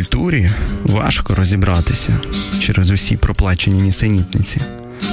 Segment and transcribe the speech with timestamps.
[0.00, 0.50] культурі
[0.82, 2.16] важко розібратися
[2.60, 4.60] через усі проплачені нісенітниці.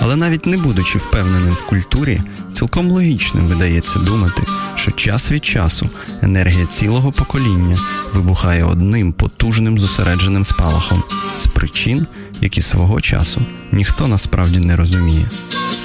[0.01, 2.21] Але навіть не будучи впевненим в культурі,
[2.53, 4.43] цілком логічним видається думати,
[4.75, 5.89] що час від часу
[6.21, 7.77] енергія цілого покоління
[8.13, 11.03] вибухає одним потужним зосередженим спалахом
[11.35, 12.07] з причин,
[12.41, 13.41] які свого часу
[13.71, 15.25] ніхто насправді не розуміє,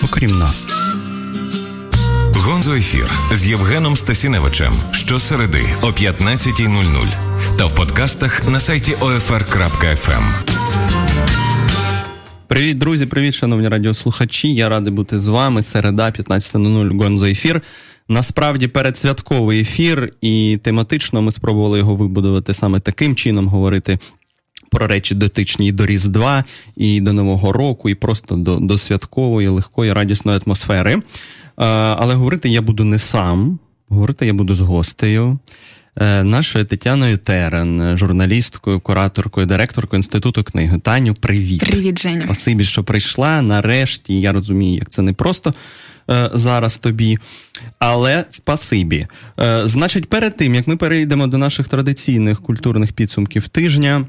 [0.03, 0.69] окрім нас.
[2.63, 10.23] Гонзо ефір з Євгеном Стасіневичем щосереди о 15.00 та в подкастах на сайті OFR.FM.
[12.47, 14.55] Привіт, друзі, привіт, шановні радіослухачі.
[14.55, 15.63] Я радий бути з вами.
[15.63, 17.63] Середа, 15.00 Гонзо ефір.
[18.09, 23.99] Насправді передсвятковий ефір, і тематично ми спробували його вибудувати саме таким чином, говорити
[24.73, 26.45] про речі дотичні і до Різдва,
[26.77, 31.03] і до Нового року, і просто до, до святкової, легкої, радісної атмосфери.
[31.57, 33.59] Але говорити я буду не сам,
[33.89, 35.39] говорити я буду з гостею.
[36.01, 40.79] Е, нашою Тетяною Терен, журналісткою, кураторкою, директоркою інституту книги.
[40.79, 41.61] Таню, привіт.
[41.61, 42.21] Привіт, Женю.
[42.25, 43.43] Спасибі, що прийшла.
[43.43, 45.55] Нарешті я розумію, як це не просто
[46.11, 47.19] е, зараз тобі.
[47.79, 49.07] Але спасибі.
[49.41, 54.07] Е, значить, перед тим як ми перейдемо до наших традиційних культурних підсумків тижня.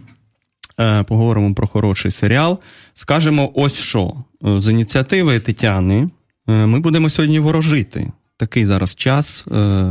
[0.80, 2.60] Е, поговоримо про хороший серіал.
[2.94, 4.14] Скажемо ось що.
[4.42, 6.10] З ініціативи Тетяни
[6.48, 8.12] е, ми будемо сьогодні ворожити
[8.44, 9.86] такий зараз час е,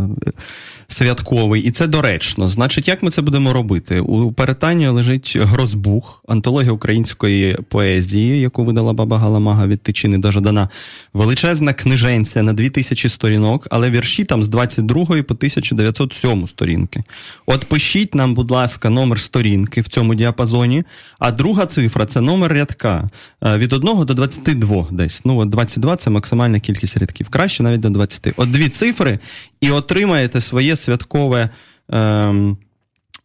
[0.89, 2.49] святковий, і це доречно.
[2.49, 4.01] Значить, як ми це будемо робити?
[4.01, 10.69] У перетанні лежить Грозбух, антологія української поезії, яку видала баба Галамага від Тичини до Жадана.
[11.13, 17.03] Величезна книженця на 2000 сторінок, але вірші там з 22 по 1907 сторінки.
[17.47, 20.85] От пишіть нам, будь ласка, номер сторінки в цьому діапазоні,
[21.19, 23.09] а друга цифра це номер рядка
[23.45, 25.25] е, від 1 до 22 десь.
[25.25, 27.29] Ну, от 22 це максимальна кількість рядків.
[27.29, 29.19] Краще навіть до 20 от дві цифри,
[29.61, 31.49] і отримаєте своє святкове.
[31.93, 31.99] Е,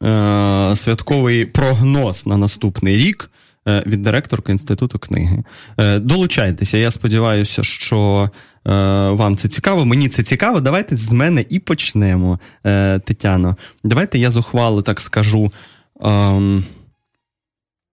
[0.04, 3.32] е, Святковий прогноз на наступний рік
[3.68, 5.44] е, від директорки інституту книги.
[5.78, 6.78] Е, долучайтеся.
[6.78, 8.30] Я сподіваюся, що
[8.68, 8.72] е,
[9.10, 9.86] вам це цікаво.
[9.86, 10.60] Мені це цікаво.
[10.60, 12.40] Давайте з мене і почнемо,
[13.06, 13.58] Тетяно.
[13.84, 15.52] Давайте я зухвало так скажу.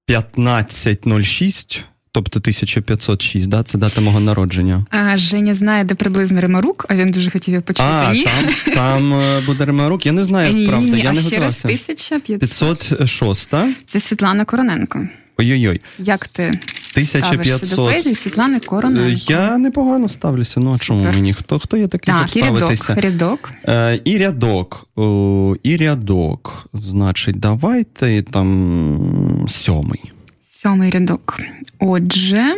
[0.09, 3.63] 15.06 ем, Тобто 1506, да?
[3.63, 4.87] це дата мого народження.
[4.91, 7.89] А Женя знає, де приблизно Римарук, а він дуже хотів його почути.
[7.89, 8.27] А, ні?
[8.75, 10.89] Там там е, буде Римарук, я не знаю, ні, правда.
[10.89, 11.69] Ні, я а не ще готувався.
[11.69, 12.79] раз 1500.
[12.79, 13.55] 506.
[13.87, 15.09] Це Світлана Короненко.
[15.39, 15.81] Ой-ой-ой.
[15.99, 17.25] Як ти 1500...
[17.25, 19.23] ставишся до поезії Світлани Короненко?
[19.29, 20.61] Я непогано ставлюся.
[20.61, 21.35] Ну а чому мені?
[21.35, 22.95] Хто хто є такий, так, щоб ставитися?
[22.95, 23.53] Так, рядок.
[23.69, 24.87] Е, І рядок.
[24.97, 26.67] О, і рядок.
[26.75, 30.14] Значить, давайте там сьомий.
[30.47, 31.39] Сьомий рядок.
[31.79, 32.57] Отже,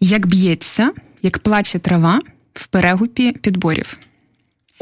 [0.00, 2.20] як б'ється, як плаче трава
[2.54, 3.98] в перегупі підборів.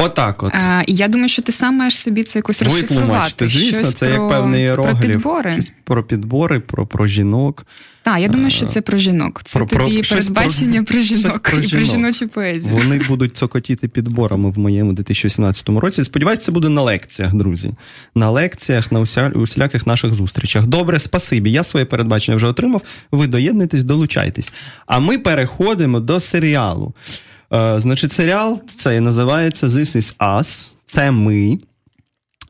[0.01, 0.53] Отак от.
[0.55, 3.47] А, І я думаю, що ти сам маєш собі це якось розшифрувати.
[3.47, 4.99] Звісно, Щось це про, як певний іерогліф.
[4.99, 5.53] Про підбори.
[5.53, 7.67] Щось про підбори, про, про жінок.
[8.03, 9.41] Так, я думаю, що це про жінок.
[9.45, 12.77] Це про, тобі про, передбачення про, про жінок про і про жіночу поезію.
[12.77, 16.05] Вони будуть цокотіти підборами в моєму 2018 році.
[16.05, 17.73] Сподіваюся, це буде на лекціях, друзі.
[18.15, 20.67] На лекціях, на уся, усіляких наших зустрічах.
[20.67, 21.53] Добре, спасибі.
[21.53, 22.83] Я своє передбачення вже отримав.
[23.13, 24.53] Ви доєднуйтесь, долучайтесь.
[24.87, 26.95] А ми переходимо до серіалу.
[27.53, 30.69] Е, Значить, серіал це називається This is Us.
[30.85, 31.59] Це ми.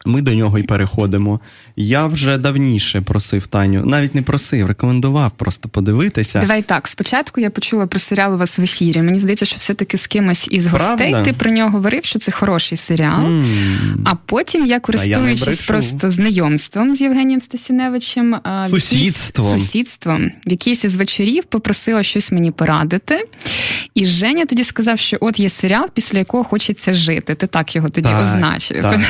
[0.06, 1.40] Ми до нього й переходимо.
[1.76, 6.40] Я вже давніше просив Таню, навіть не просив, рекомендував просто подивитися.
[6.40, 6.88] Давай так.
[6.88, 9.02] Спочатку я почула про серіал у вас в ефірі.
[9.02, 12.78] Мені здається, що все-таки з кимось із гостей ти про нього говорив, що це хороший
[12.78, 13.26] серіал.
[13.26, 13.44] Mm.
[14.04, 18.36] А потім я, користуючись я просто знайомством з Євгенієм Стасіневичем,
[18.70, 19.60] сусідством.
[19.60, 23.24] сусідством, якийсь із вечорів попросила щось мені порадити.
[23.94, 27.34] І Женя тоді сказав, що от є серіал, після якого хочеться жити.
[27.34, 28.82] Ти так його тоді так, означив.
[28.82, 29.00] Так.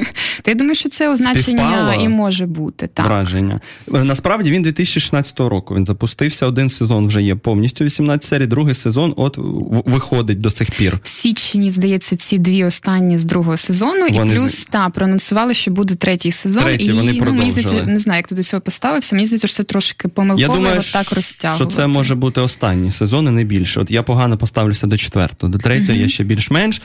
[0.42, 2.86] То я думаю, що це означення Співпало і може бути.
[2.94, 3.06] Так.
[3.06, 3.60] Враження.
[3.88, 5.74] Насправді він 2016 року.
[5.74, 6.46] Він запустився.
[6.46, 9.38] Один сезон вже є повністю 18 серій, другий сезон от
[9.86, 10.98] виходить до сих пір.
[11.02, 15.70] В січні, здається, ці дві останні з другого сезону, вони і плюс та проанонсували, що
[15.70, 16.64] буде третій сезон.
[16.64, 19.16] Третій, і вони ну, мені здається, не знаю, як ти до цього поставився.
[19.16, 21.64] Мені здається, що це трошки помилково я думаю, так розтягувати.
[21.64, 23.80] що це може бути останній сезон, і не більше.
[23.80, 26.02] От я погано поставлюся до четвертого, до третього uh-huh.
[26.02, 26.82] я ще більш-менш.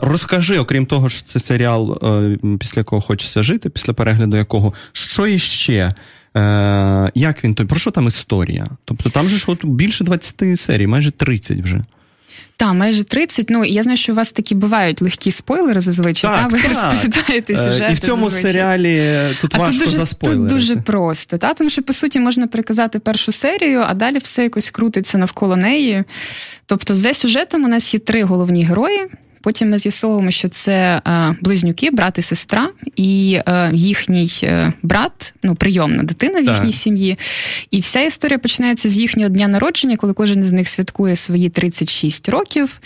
[0.00, 1.98] Розкажи, окрім того, що це серіал,
[2.60, 5.92] після якого хочеться жити, після перегляду якого, що іще?
[7.14, 7.54] Як він?
[7.54, 8.66] Про що там історія?
[8.84, 11.82] Тобто там же ж от більше 20 серій, майже 30 вже.
[12.56, 13.50] Так, майже 30.
[13.50, 16.30] Ну я знаю, що у вас такі бувають легкі спойлери зазвичай.
[16.30, 16.68] Так, та ви так.
[16.68, 17.92] розповідаєте сюжети.
[17.92, 18.52] І в цьому зазвичай.
[18.52, 20.06] серіалі тут а важко тут дуже.
[20.14, 21.54] Тут дуже просто, та?
[21.54, 26.04] тому що по суті можна переказати першу серію, а далі все якось крутиться навколо неї.
[26.66, 29.06] Тобто, за сюжетом у нас є три головні герої.
[29.40, 35.34] Потім ми з'ясовуємо, що це е, близнюки, брат і сестра, і е, їхній е, брат,
[35.42, 36.80] ну прийомна дитина в їхній так.
[36.80, 37.18] сім'ї.
[37.70, 42.28] І вся історія починається з їхнього дня народження, коли кожен з них святкує свої 36
[42.28, 42.80] років.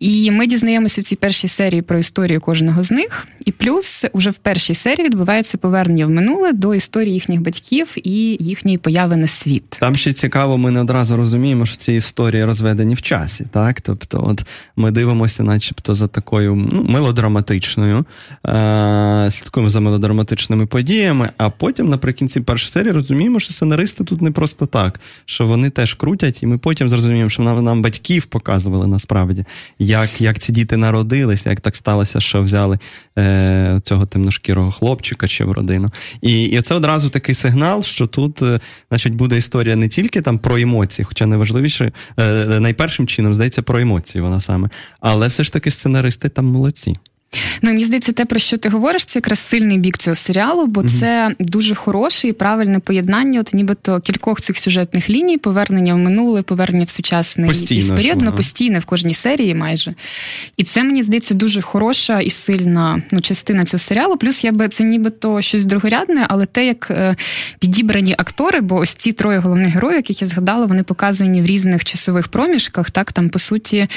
[0.00, 3.26] І ми дізнаємося в цій першій серії про історію кожного з них.
[3.44, 8.36] І плюс уже в першій серії відбувається повернення в минуле до історії їхніх батьків і
[8.40, 9.64] їхньої появи на світ.
[9.80, 13.46] Там ще цікаво, ми не одразу розуміємо, що ці історії розведені в часі.
[13.50, 14.44] Так, тобто, от
[14.76, 18.04] ми дивимося, начебто, за такою ну, мелодраматичною,
[18.46, 24.30] е- слідкуємо за мелодраматичними подіями, а потім наприкінці першої серії розуміємо, що сценаристи тут не
[24.30, 28.86] просто так, що вони теж крутять, і ми потім зрозуміємо, що нам, нам батьків показували
[28.86, 29.44] насправді,
[29.78, 32.78] як як ці діти народилися, як так сталося, що взяли
[33.18, 35.90] е, цього темношкірого хлопчика чи в родину.
[36.22, 38.60] І і це одразу такий сигнал, що тут, е,
[38.90, 43.78] значить, буде історія не тільки там про емоції, хоча найважливіше, е, найпершим чином здається про
[43.80, 44.68] емоції вона саме,
[45.00, 46.94] але все ж таки сценаристи там молодці.
[47.62, 50.80] Ну мені здається, те, про що ти говориш, це якраз сильний бік цього серіалу, бо
[50.80, 55.98] mm це дуже хороше і правильне поєднання, от нібито кількох цих сюжетних ліній, повернення в
[55.98, 59.94] минуле, повернення в сучасний якийсь період, ну постійне в кожній серії майже.
[60.56, 64.16] І це мені здається дуже хороша і сильна ну, частина цього серіалу.
[64.16, 67.16] Плюс я би це нібито щось другорядне, але те, як е,
[67.58, 71.84] підібрані актори, бо ось ці троє головних героїв, яких я згадала, вони показані в різних
[71.84, 72.90] часових проміжках.
[72.90, 73.88] Так, там по суті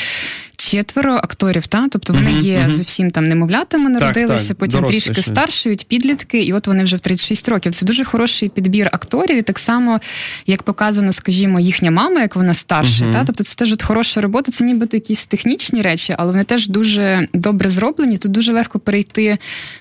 [0.57, 2.71] четверо акторів, та тобто вони mm-hmm, є mm-hmm.
[2.71, 6.99] зовсім там немовлятами народилися, так, так, потім трішки старшують, підлітки, і от вони вже в
[6.99, 7.73] 36 років.
[7.73, 9.99] Це дуже хороший підбір акторів, і так само
[10.47, 13.11] як показано, скажімо, їхня мама, як вона старша, mm-hmm.
[13.11, 14.51] та тобто це теж от хороша робота.
[14.51, 18.17] Це нібито якісь технічні речі, але вони теж дуже добре зроблені.
[18.17, 19.37] Тут дуже легко перейти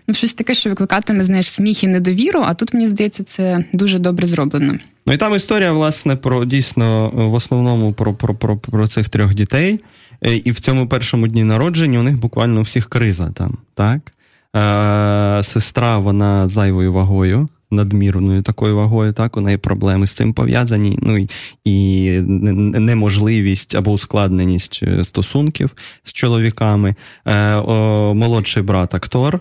[0.08, 2.40] ну щось таке, що викликатиме знаєш сміх і недовіру.
[2.46, 4.78] А тут мені здається, це дуже добре зроблено.
[5.06, 9.34] Ну і там історія, власне, про дійсно в основному про, про, про, про цих трьох
[9.34, 9.80] дітей.
[10.26, 13.58] Е, і в цьому першому дні народження у них буквально у всіх криза там.
[13.74, 14.12] так?
[14.56, 20.98] Е, Сестра, вона зайвою вагою, надмірною такою вагою, так, у неї проблеми з цим пов'язані.
[21.02, 21.26] Ну
[21.64, 25.70] і, неможливість або ускладненість е, стосунків
[26.04, 26.94] з чоловіками.
[27.24, 29.40] Е, о, Молодший брат актор.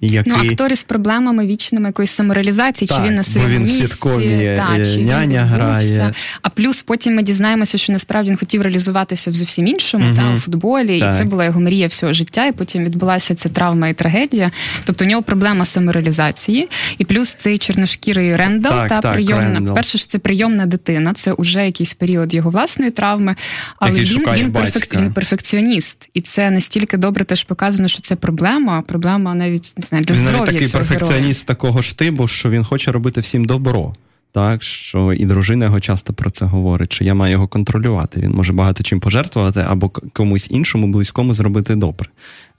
[0.00, 0.32] Який...
[0.32, 4.84] Ну, актори з проблемами вічними якоїсь самореалізації, так, чи він на своєму місці, сіткомі та,
[4.84, 6.12] чи няня він грає.
[6.42, 10.16] А плюс потім ми дізнаємося, що насправді він хотів реалізуватися в зовсім іншому, угу.
[10.16, 11.14] та у футболі, так.
[11.14, 12.46] і це була його мрія всього життя.
[12.46, 14.50] І потім відбулася ця травма і трагедія.
[14.84, 19.74] Тобто у нього проблема самореалізації, і плюс цей чорношкірий Рендал так, та прийомна.
[19.74, 23.36] Перше ж це прийомна дитина, це вже якийсь період його власної травми,
[23.78, 24.94] але Який він він, перфек...
[24.94, 28.82] він перфекціоніст, і це настільки добре теж показано, що це проблема.
[28.82, 31.56] Проблема навіть не знаю, для він здоров'я такий цього перфекціоніст героя.
[31.56, 33.92] такого штибу, що він хоче робити всім добро.
[34.32, 38.20] Так, що і дружина його часто про це говорить, що я маю його контролювати.
[38.20, 42.08] Він може багато чим пожертвувати або комусь іншому близькому зробити добре.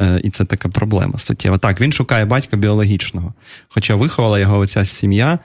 [0.01, 1.57] Е, І це така проблема суттєва.
[1.57, 3.33] Так, він шукає батька біологічного.
[3.68, 5.39] Хоча виховала його оця сім'я,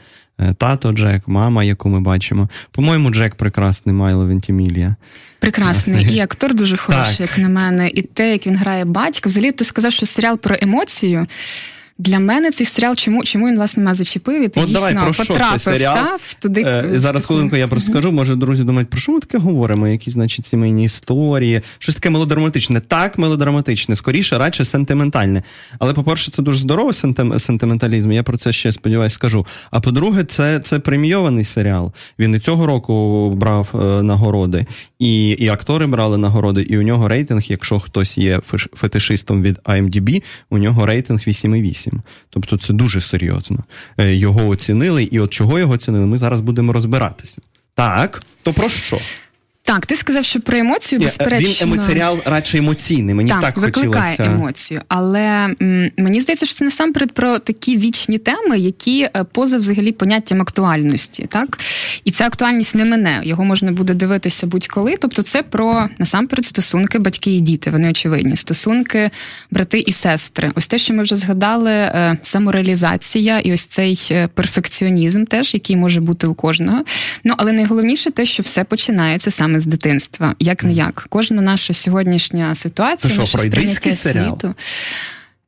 [0.56, 2.48] тато Джек, мама, яку ми бачимо.
[2.70, 4.96] По-моєму, Джек прекрасний Майло Вентімілія.
[5.38, 7.38] Прекрасний і актор дуже хороший, так.
[7.38, 9.28] як на мене, і те, як він грає батька.
[9.28, 11.26] Взагалі, ти сказав, що серіал про емоцію.
[11.98, 14.42] Для мене цей серіал, чому чому він власне мене зачепив?
[14.42, 15.94] І ти От дійсно давай, про потрапив що серіал?
[15.94, 16.62] Та, туди.
[16.62, 18.12] Е, зараз хвилинку я просто скажу.
[18.12, 19.88] Може, друзі думають, про що ми таке говоримо?
[19.88, 22.80] Які, значить, сімейні історії, щось таке мелодраматичне.
[22.80, 25.42] Так, мелодраматичне, скоріше, радше сентиментальне.
[25.78, 27.38] Але, по-перше, це дуже здоровий сентим...
[27.38, 28.12] сентименталізм.
[28.12, 29.46] Я про це ще сподіваюся скажу.
[29.70, 31.92] А по-друге, це це премійований серіал.
[32.18, 34.66] Він і цього року брав е, нагороди,
[34.98, 38.40] і і актори брали нагороди, і у нього рейтинг, якщо хтось є
[38.74, 41.83] фетишистом від IMDb, у нього рейтинг 8,8.
[42.30, 43.58] Тобто це дуже серйозно.
[43.98, 47.42] Е, його оцінили, і от чого його оцінили, ми зараз будемо розбиратися.
[47.74, 48.98] Так, то про що?
[49.66, 51.66] Так, ти сказав, що про емоцію безперечно...
[51.66, 53.14] Він емоціонал радше емоційний.
[53.14, 54.24] Мені так, так викликає хотілося...
[54.24, 54.80] емоцію.
[54.88, 59.92] Але м, мені здається, що це насамперед про такі вічні теми, які е, поза взагалі
[59.92, 61.26] поняттям актуальності.
[61.28, 61.58] Так?
[62.04, 63.20] І ця актуальність не мене.
[63.22, 64.96] Його можна буде дивитися будь-коли.
[65.00, 67.70] Тобто, це про насамперед стосунки батьки і діти.
[67.70, 68.36] Вони очевидні.
[68.36, 69.10] Стосунки
[69.50, 70.50] брати і сестри.
[70.54, 75.76] Ось те, що ми вже згадали, е, самореалізація і ось цей е, перфекціонізм, теж який
[75.76, 76.84] може бути у кожного.
[77.24, 80.34] Ну але найголовніше те, що все починається саме саме з дитинства.
[80.38, 81.06] Як не як.
[81.08, 84.54] Кожна наша сьогоднішня ситуація, наше сприйняття світу.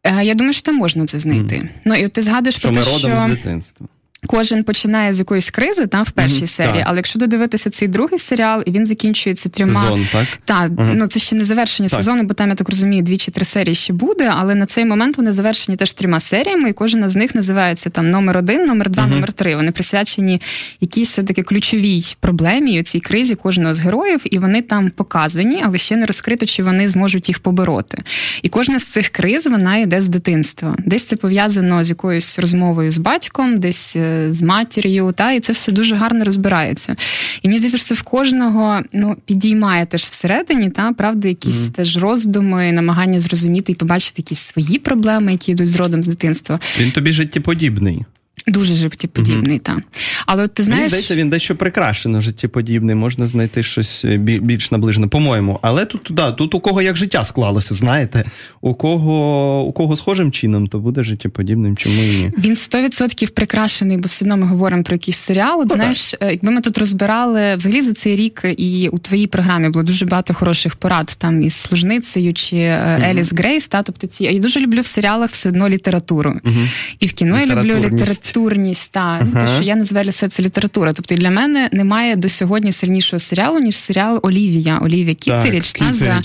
[0.04, 1.54] Е, я думаю, що там можна це знайти.
[1.54, 1.68] Mm.
[1.84, 2.98] Ну і ти згадуєш що про те, що...
[2.98, 3.86] з дитинства.
[4.26, 6.85] Кожен починає з якоїсь кризи там в першій mm-hmm, серії, так.
[6.87, 10.26] але якщо додивитися цей другий серіал, і він закінчується трьома Сезон, так?
[10.45, 10.92] Так, mm-hmm.
[10.95, 11.99] ну це ще не завершення так.
[11.99, 14.33] сезону, бо там я так розумію, дві чи три серії ще буде.
[14.37, 18.11] Але на цей момент вони завершені теж трьома серіями, і кожна з них називається там
[18.11, 19.11] номер один, номер два, mm-hmm.
[19.11, 19.56] номер три.
[19.56, 20.40] Вони присвячені
[20.80, 25.78] якійсь таки ключовій проблемі у цій кризі кожного з героїв, і вони там показані, але
[25.78, 28.02] ще не розкрито, чи вони зможуть їх побороти.
[28.42, 30.76] І кожна з цих криз вона йде з дитинства.
[30.78, 35.52] Десь це пов'язано з якоюсь розмовою з батьком, десь е, з матір'ю, та і це
[35.52, 36.96] все дуже гарно розбирається.
[37.42, 41.73] І мені здається, що це в кожного ну підіймає теж всередині, та правда, якісь mm-hmm.
[41.73, 46.61] теж роздуми, намагання зрозуміти і побачити якісь свої проблеми, які йдуть з родом з дитинства.
[46.80, 48.04] Він тобі життєподібний.
[48.46, 49.61] Дуже життєподібний, mm-hmm.
[49.61, 49.78] так.
[50.26, 50.80] Але ти знаєш...
[50.80, 55.59] Мені здається, він дещо прикрашено життєподібний, можна знайти щось е, більш наближене, по-моєму.
[55.62, 58.25] Але тут да, тут у кого як життя склалося, знаєте,
[58.61, 62.30] у кого у кого схожим чином, то буде життєподібним, чому і ні.
[62.38, 65.61] Він 100% прикрашений, бо все одно ми говоримо про якийсь серіал.
[65.61, 66.23] От, ну, знаєш, так.
[66.23, 70.04] Е, якби ми тут розбирали взагалі за цей рік, і у твоїй програмі було дуже
[70.04, 73.11] багато хороших порад там із служницею чи mm-hmm.
[73.11, 73.68] Еліс Грейс.
[73.68, 76.30] Та тобто ці я дуже люблю в серіалах все одно літературу.
[76.30, 76.97] Mm-hmm.
[77.00, 78.92] І в кіно я люблю літературність.
[78.92, 79.40] Та uh-huh.
[79.40, 80.92] те, що я називаю все це література.
[80.92, 84.78] Тобто для мене немає до сьогодні сильнішого серіалу, ніж серіал Олівія.
[84.78, 86.23] Олівія Кітеріч та за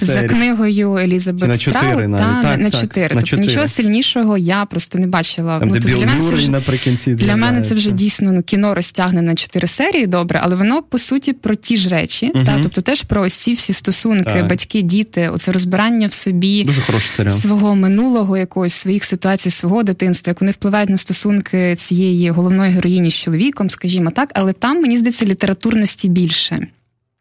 [0.00, 3.08] за книгою Елізабет Страут та так, на чотири.
[3.08, 3.46] Тобто 4.
[3.46, 5.58] нічого сильнішого я просто не бачила.
[5.58, 8.74] Там, ну, де для мене це вже, наприкінці для мене це вже дійсно ну, кіно
[8.74, 10.06] розтягне на чотири серії.
[10.06, 12.46] Добре, але воно по суті про ті ж речі, uh-huh.
[12.46, 14.48] та тобто теж про ось ці всі стосунки, так.
[14.48, 17.38] батьки, діти, оце розбирання в собі дуже хороший серіал.
[17.38, 23.10] свого минулого, якогось своїх ситуацій, свого дитинства, як вони впливають на стосунки цієї головної героїні
[23.10, 26.66] з чоловіком, скажімо так, але там мені здається літературності більше.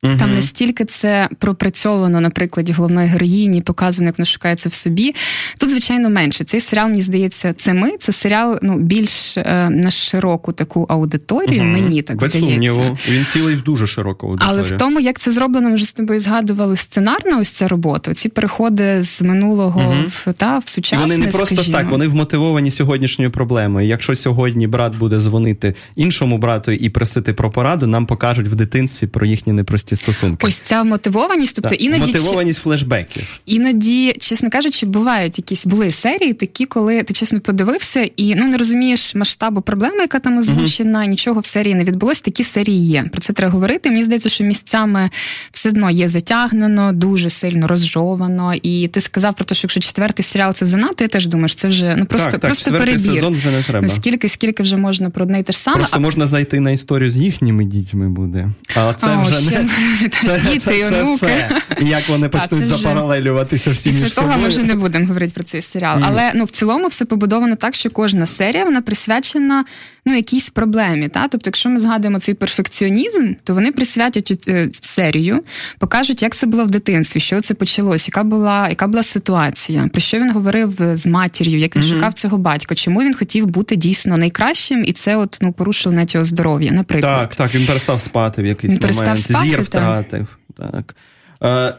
[0.04, 0.14] Угу.
[0.20, 5.16] Там настільки це пропрацьовано на прикладі головної героїні, показано, як вона шукається в собі.
[5.58, 6.44] Тут, звичайно, менше.
[6.44, 7.92] Цей серіал, мені здається, це ми.
[8.00, 11.62] Це серіал ну, більш е, на широку таку аудиторію.
[11.62, 11.70] Угу.
[11.70, 12.54] Мені так Без здається.
[12.54, 12.98] сумніву.
[13.10, 14.60] Він цілий в дуже широку аудиторію.
[14.60, 18.14] Але в тому, як це зроблено, ми вже з тобою згадували сценарна ось ця робота.
[18.14, 20.04] Ці переходи з минулого угу.
[20.08, 21.06] в та в сучасне.
[21.06, 21.78] Вони не просто скажімо.
[21.78, 23.88] так, вони вмотивовані сьогоднішньою проблемою.
[23.88, 29.08] Якщо сьогодні брат буде дзвонити іншому брату і просити про пораду, нам покажуть в дитинстві
[29.08, 30.48] про їхні непрості ці стосунки.
[30.48, 33.40] Ось ця мотивованість, тобто так, іноді мотивованість флешбеків.
[33.46, 38.58] Іноді, чесно кажучи, бувають якісь були серії, такі, коли ти чесно подивився і ну не
[38.58, 42.22] розумієш масштабу проблеми, яка там озвучена, uh нічого в серії не відбулось.
[42.22, 43.04] Такі серії є.
[43.12, 43.90] Про це треба говорити.
[43.90, 45.10] Мені здається, що місцями
[45.52, 48.54] все одно є затягнено, дуже сильно розжовано.
[48.62, 51.58] І ти сказав про те, що якщо четвертий серіал це занадто, я теж думаю, що
[51.58, 53.00] це вже ну просто так, просто перебір.
[53.00, 53.88] сезон вже не треба.
[53.88, 55.78] Ну скільки, скільки вже можна про одне й те ж саме.
[55.78, 56.00] Просто а...
[56.00, 58.50] можна знайти на історію з їхніми дітьми буде.
[58.76, 59.60] А це О, вже ще...
[59.60, 59.70] не
[60.26, 61.16] це, діти це, і онуки.
[61.16, 61.62] Все.
[61.82, 64.32] І як вони почнуть запаралелюватися всі між собою.
[64.32, 65.98] того ми вже не будемо говорити про цей серіал.
[65.98, 66.06] Ні.
[66.08, 69.66] Але ну в цілому все побудовано так, що кожна серія вона присвячена
[70.06, 71.08] ну якійсь проблемі.
[71.08, 71.28] Та?
[71.28, 75.44] Тобто, якщо ми згадуємо цей перфекціонізм, то вони присвятять е, серію,
[75.80, 80.02] покажуть, як це було в дитинстві, що це почалось, яка була яка була ситуація, про
[80.02, 81.94] що він говорив з матір'ю, як він mm-hmm.
[81.94, 86.14] шукав цього батька, чому він хотів бути дійсно найкращим, і це от ну порушило навіть
[86.14, 86.72] його здоров'я.
[86.72, 90.38] Наприклад, так, так він перестав спати в якийсь він момент, спати, зір втратив.
[90.58, 90.96] Так.
[91.00, 91.13] Е,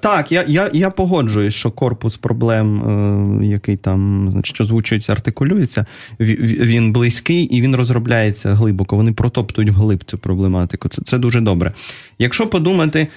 [0.00, 2.82] Так, я я, я погоджуюсь, що корпус проблем,
[3.42, 5.86] е, який там значить, озвучується, артикулюється,
[6.20, 8.96] він близький і він розробляється глибоко.
[8.96, 10.88] Вони протоптують вглиб цю проблематику.
[10.88, 11.72] Це, Це дуже добре.
[12.18, 13.08] Якщо подумати.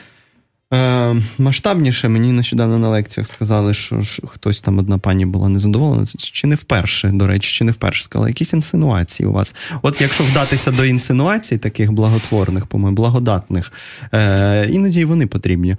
[0.74, 6.06] Е, Масштабніше мені нещодавно на лекціях сказали, що ж, хтось там одна пані була незадоволена.
[6.18, 9.56] Чи не вперше, до речі, чи не вперше сказала, якісь інсинуації у вас.
[9.82, 13.74] От якщо вдатися до інсинуацій, таких благотворних, по-моєму, благодатних,
[14.14, 15.76] е, іноді вони потрібні.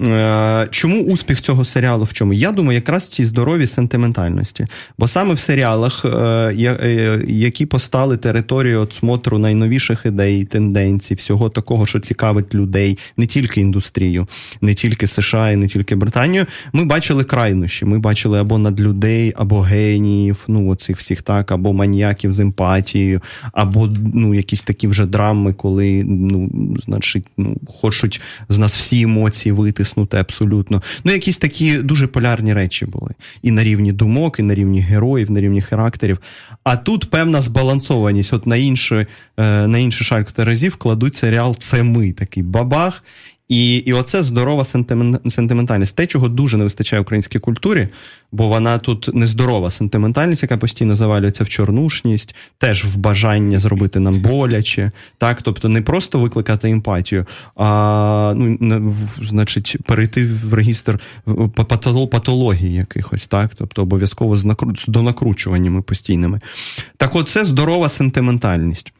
[0.00, 2.32] Е, Чому успіх цього серіалу в чому?
[2.32, 4.64] Я думаю, якраз в цій здоровій сентиментальності.
[4.98, 11.50] Бо саме в серіалах, е, е, які постали територію от смотру найновіших ідей, тенденцій, всього
[11.50, 14.26] такого, що цікавить людей, не тільки індустрію
[14.60, 16.46] не тільки США і не тільки Британію.
[16.72, 17.84] Ми бачили крайнощі.
[17.84, 23.20] Ми бачили або надлюдей, або геніїв, ну оцих всіх так, або маніяків з емпатією,
[23.52, 26.50] або ну якісь такі вже драми, коли ну,
[26.84, 30.82] значить, ну, хочуть з нас всі емоції витиснути абсолютно.
[31.04, 33.10] Ну, якісь такі дуже полярні речі були.
[33.42, 36.18] І на рівні думок, і на рівні героїв, на рівні характерів.
[36.64, 38.32] А тут певна збалансованість.
[38.32, 43.04] От на інший, е, на інший шальк разів кладуть серіал Це ми такий бабах.
[43.52, 44.64] І і оце здорова
[45.28, 45.96] сентиментальність.
[45.96, 47.88] Те, чого дуже не вистачає українській культурі,
[48.32, 54.20] бо вона тут нездорова сентиментальність, яка постійно завалюється в чорнушність, теж в бажання зробити нам
[54.20, 54.90] боляче.
[55.18, 61.00] Так, тобто не просто викликати емпатію, а ну, значить, перейти в регістр
[62.06, 64.72] патології якихось, так, тобто обов'язково з накру...
[64.88, 65.02] до
[65.82, 66.38] постійними.
[66.96, 68.92] Так, от це здорова сентиментальність.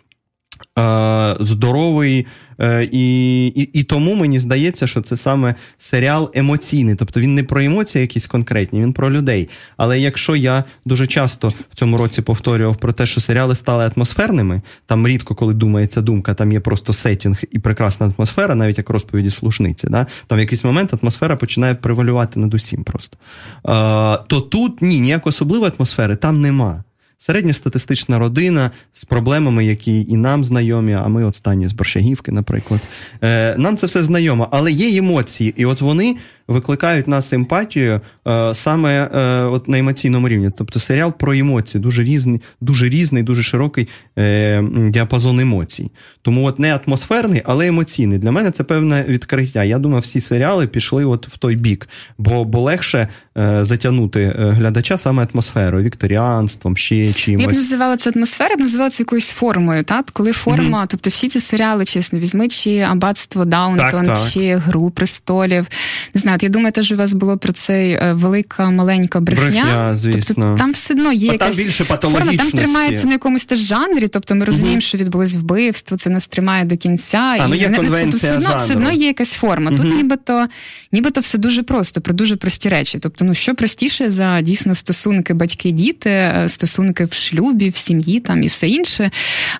[0.78, 2.26] Е, здоровий.
[2.62, 6.94] Е, і, і і, тому мені здається, що це саме серіал емоційний.
[6.94, 9.48] Тобто він не про емоції якісь конкретні, він про людей.
[9.76, 14.60] Але якщо я дуже часто в цьому році повторював про те, що серіали стали атмосферними,
[14.86, 19.30] там рідко коли думається думка, там є просто сетінг і прекрасна атмосфера, навіть як розповіді
[19.30, 19.86] слушниці.
[19.90, 20.06] Да?
[20.26, 23.18] Там в якийсь момент атмосфера починає превалювати над усім просто.
[23.64, 26.84] А, То тут ні, ніякої особливої атмосфери там нема
[27.22, 32.80] середньостатистична родина з проблемами, які і нам знайомі, а ми останні з Борщагівки, наприклад.
[33.22, 36.16] Е, Нам це все знайомо, але є емоції, і от вони
[36.52, 40.50] викликають нас емпатію е, саме е, от на емоційному рівні.
[40.58, 45.90] Тобто серіал про емоції, дуже різний, дуже різний, дуже широкий е, діапазон емоцій.
[46.22, 48.18] Тому от не атмосферний, але емоційний.
[48.18, 49.64] Для мене це певне відкриття.
[49.64, 54.50] Я думаю, всі серіали пішли от в той бік, бо бо легше е, затягнути е,
[54.50, 57.42] глядача саме атмосферою, вікторіанством, ще чимось.
[57.42, 59.84] Я б називала це атмосфера, я б називала це якоюсь формою.
[59.84, 60.06] Так?
[60.12, 60.86] Коли форма, mm-hmm.
[60.88, 64.30] тобто всі ці серіали, чесно, візьми, чи аббатство Даунтон, так, так.
[64.32, 65.66] чи Гру престолів.
[66.14, 69.46] Не знаю, я думаю, теж у вас було про цей е, велика маленька брехня.
[69.46, 70.34] Брехня, звісно.
[70.36, 74.08] Тобто, там все одно є якась там більше форма, там тримається на якомусь теж жанрі.
[74.08, 74.84] Тобто ми розуміємо, mm-hmm.
[74.84, 77.36] що відбулось вбивство, це нас тримає до кінця.
[77.40, 79.70] А, ну, є не, конвенція це, все одно все одно є якась форма.
[79.70, 79.76] Mm-hmm.
[79.76, 80.46] Тут нібито
[80.92, 82.98] нібито все дуже просто, про дуже прості речі.
[82.98, 88.42] Тобто, ну що простіше за дійсно стосунки батьки-діти, е, стосунки в шлюбі, в сім'ї там
[88.42, 89.10] і все інше.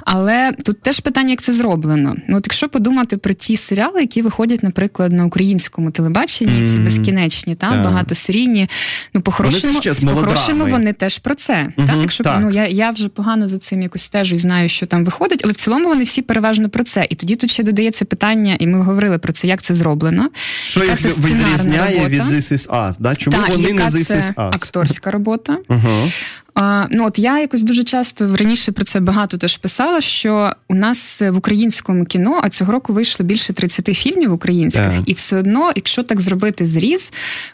[0.00, 2.16] Але тут теж питання, як це зроблено.
[2.28, 6.72] Ну, от якщо подумати про ті серіали, які виходять, наприклад, на українському телебаченні, mm-hmm.
[6.72, 7.84] ці безкінечні, та yeah.
[7.84, 8.68] багатосерійні,
[9.14, 11.52] ну по-хорошому, по-хорошому вони теж про це.
[11.52, 11.86] Mm-hmm.
[11.86, 11.96] Та?
[11.96, 12.38] якщо так.
[12.40, 15.52] ну я я вже погано за цим якось стежу і знаю, що там виходить, але
[15.52, 17.06] в цілому вони всі переважно про це.
[17.10, 20.28] І тоді тут ще додається питання, і ми говорили про це, як це зроблено.
[20.64, 23.16] Що їх відрізняє від This is Us, да?
[23.16, 24.54] Чому та, вони не This is Us?
[24.54, 25.58] акторська робота?
[25.68, 26.12] Uh-huh.
[26.54, 30.00] А, Ну от я якось дуже часто раніше про це багато теж писала.
[30.00, 35.02] Що у нас в українському кіно, а цього року вийшло більше 30 фільмів українських, yeah.
[35.06, 37.12] і все одно, якщо так зробити зріз,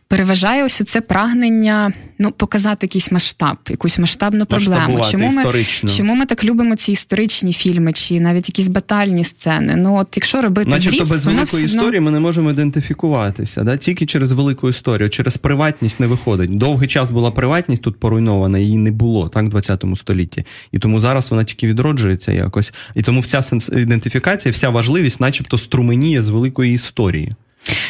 [0.09, 5.01] переважає ось це прагнення ну показати якийсь масштаб, якусь масштабну проблему.
[5.11, 5.91] Чому ми історично.
[5.91, 9.75] чому ми так любимо ці історичні фільми, чи навіть якісь батальні сцени?
[9.77, 11.81] Ну от якщо робити Начебто зріз, без великої одно...
[11.81, 13.65] історії ми не можемо ідентифікуватися.
[13.65, 13.77] Да?
[13.77, 16.57] Тільки через велику історію, через приватність не виходить.
[16.57, 20.45] Довгий час була приватність тут поруйнована, її не було так в 20 столітті.
[20.73, 22.75] І тому зараз вона тільки відроджується якось.
[22.95, 23.43] І тому вся
[23.73, 27.35] ідентифікація, вся важливість, начебто, струменіє з великої історії.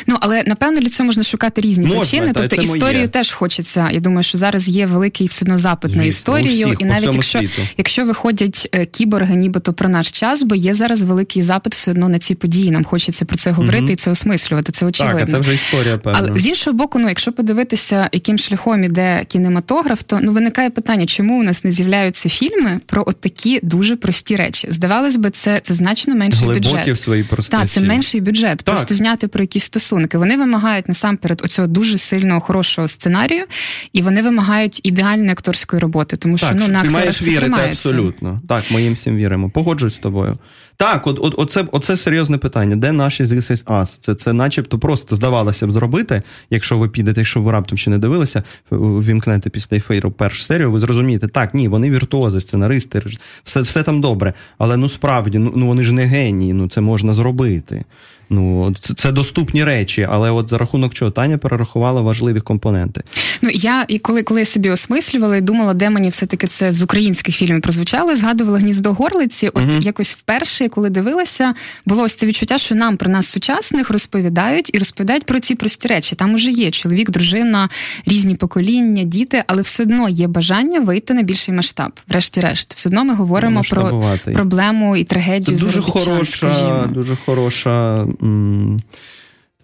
[0.07, 2.33] Ну але напевно для цього можна шукати різні можна, причини.
[2.35, 3.09] Тобто історію моє.
[3.09, 3.89] теж хочеться.
[3.93, 7.15] Я думаю, що зараз є великий все одно запит Звісно, на історію, всіх, і навіть
[7.15, 7.63] якщо світу.
[7.77, 12.09] якщо виходять е, кіборги, нібито про наш час, бо є зараз великий запит все одно
[12.09, 12.71] на ці події.
[12.71, 13.93] Нам хочеться про це говорити угу.
[13.93, 14.73] і це осмислювати.
[14.73, 15.19] Це очевидно.
[15.19, 15.99] Так, а це вже історія.
[15.99, 16.19] певна.
[16.29, 21.07] Але з іншого боку, ну якщо подивитися, яким шляхом іде кінематограф, то ну виникає питання,
[21.07, 24.69] чому у нас не з'являються фільми про от такі дуже прості речі.
[24.71, 26.97] Здавалось би, це це значно менший Глибокі бюджет.
[26.97, 28.59] в своїй Так, це менший бюджет.
[28.59, 28.75] Так.
[28.75, 30.19] Просто зняти про якісь стосунки.
[30.19, 33.45] Вони вимагають насамперед оцього дуже сильного хорошого сценарію,
[33.93, 36.17] і вони вимагають ідеальної акторської роботи.
[36.17, 37.89] Тому що ну на ти маєш вірити тримається.
[37.89, 38.41] абсолютно.
[38.49, 39.51] Так, ми їм всім віримо.
[39.51, 40.39] Погоджуюсь з тобою.
[40.79, 42.77] Так, от, от оце, оце серйозне питання.
[42.77, 43.99] Де наші This is Us?
[44.01, 47.99] Це, це начебто просто здавалося б зробити, якщо ви підете, якщо ви раптом ще не
[47.99, 53.03] дивилися, вімкнете після ефіру першу серію, ви зрозумієте, так, ні, вони віртуози, сценаристи,
[53.45, 54.35] все все там добре.
[54.59, 57.85] Але ну справді, ну, ну вони ж не генії, ну це можна зробити.
[58.31, 63.03] Ну, це, це доступні речі, але от за рахунок чого Таня перерахувала важливі компоненти.
[63.43, 67.35] Ну я і коли коли собі осмислювала і думала, де мені все-таки це з українських
[67.35, 69.49] фільмів прозвучало, згадувала гніздо горлиці.
[69.49, 71.55] От uh якось вперше, коли дивилася,
[71.87, 75.89] було ось це відчуття, що нам про нас сучасних розповідають і розповідають про ці прості
[75.89, 76.17] речі.
[76.17, 77.69] Там уже є чоловік, дружина,
[78.07, 81.93] різні покоління, діти, але все одно є бажання вийти на більший масштаб.
[82.09, 85.59] Врешті-решт, все одно ми говоримо про проблему і трагедію.
[85.59, 86.85] Це дуже хороша, скажімо.
[86.91, 88.07] дуже хороша.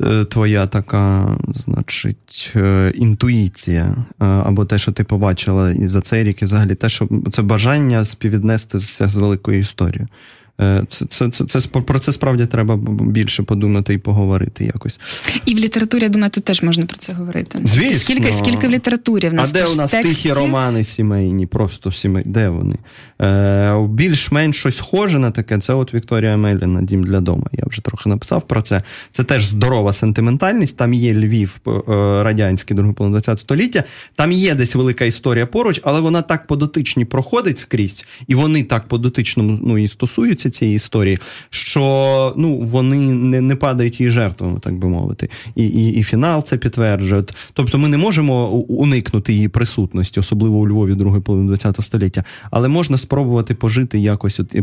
[0.00, 6.42] Е, твоя така, значить, е, інтуїція, е, або те, що ти побачила за цей рік,
[6.42, 10.08] і взагалі те, що це бажання співвіднестися з великою історією.
[10.60, 15.00] Е, це це, це, це, Про це справді треба більше подумати і поговорити якось.
[15.46, 17.58] І в літературі, я думаю, тут теж можна про це говорити.
[17.64, 17.98] Звісно.
[17.98, 19.50] Скільки скільки в літературі в нас?
[19.50, 20.14] А де у нас текстів?
[20.14, 22.30] тихі романи сімейні, просто сімейні?
[22.30, 22.76] Де вони?
[23.22, 27.46] Е, Більш-менш щось схоже на таке, це от Вікторія Меліна, Дім для дома.
[27.52, 28.82] Я вже трохи написав про це.
[29.12, 30.76] Це теж здорова сентиментальність.
[30.76, 31.72] Там є Львів, е,
[32.22, 33.84] радянський, другий половина 20 століття.
[34.14, 38.62] Там є десь велика історія поруч, але вона так по дотичні проходить скрізь, і вони
[38.62, 41.18] так по дотичному ну, і стосуються стосується цієї історії,
[41.50, 46.44] що ну вони не не падають її жертвами, так би мовити, і, і, і фінал
[46.44, 47.24] це підтверджує.
[47.52, 52.68] Тобто, ми не можемо уникнути її присутності, особливо у Львові другої половини ХХ століття, але
[52.68, 54.56] можна спробувати пожити якось от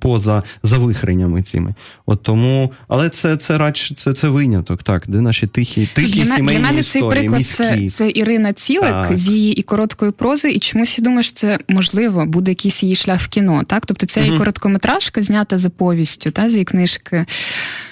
[0.00, 1.74] поза завихреннями цими.
[2.06, 6.36] От тому, але це це радше це це виняток, так, де наші тихі тихі для,
[6.36, 7.90] сімейні для мене історії, цей приклад міські.
[7.90, 9.16] це це Ірина Цілик так.
[9.16, 12.94] з її і короткої прози, і чомусь я думаю, що це можливо буде якийсь її
[12.94, 13.62] шлях в кіно.
[13.66, 14.34] Так, тобто це угу.
[14.34, 14.38] і
[15.12, 17.26] короткометражка знята за повістю, та з її книжки.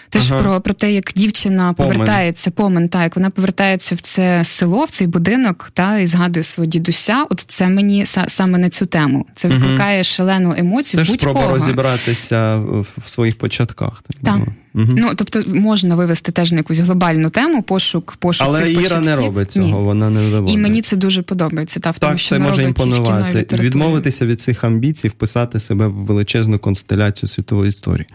[0.08, 0.42] Теж ага.
[0.42, 1.92] про про те, як дівчина Помен.
[1.92, 6.44] повертається, помен, так, як вона повертається в це село, в цей будинок, та і згадує
[6.44, 7.24] свого дідуся.
[7.30, 9.26] От це мені саме на цю тему.
[9.34, 10.04] Це викликає угу.
[10.04, 10.98] шалену емоцію.
[10.98, 12.56] Теж спроба розібратися
[12.98, 14.02] в своїх початках.
[14.24, 14.34] Так.
[14.34, 14.48] так.
[14.74, 14.86] Угу.
[14.96, 19.06] Ну тобто можна вивести теж на якусь глобальну тему, пошук, пошук Але цих Іра початків.
[19.06, 19.72] не робить цього, Ні.
[19.72, 20.54] вона не доводить.
[20.54, 21.80] І мені це дуже подобається.
[21.80, 23.46] Та в тому, що це може імпонувати.
[23.56, 28.06] Відмовитися від цих амбіцій, вписати себе в величезну констеляцію світової історії.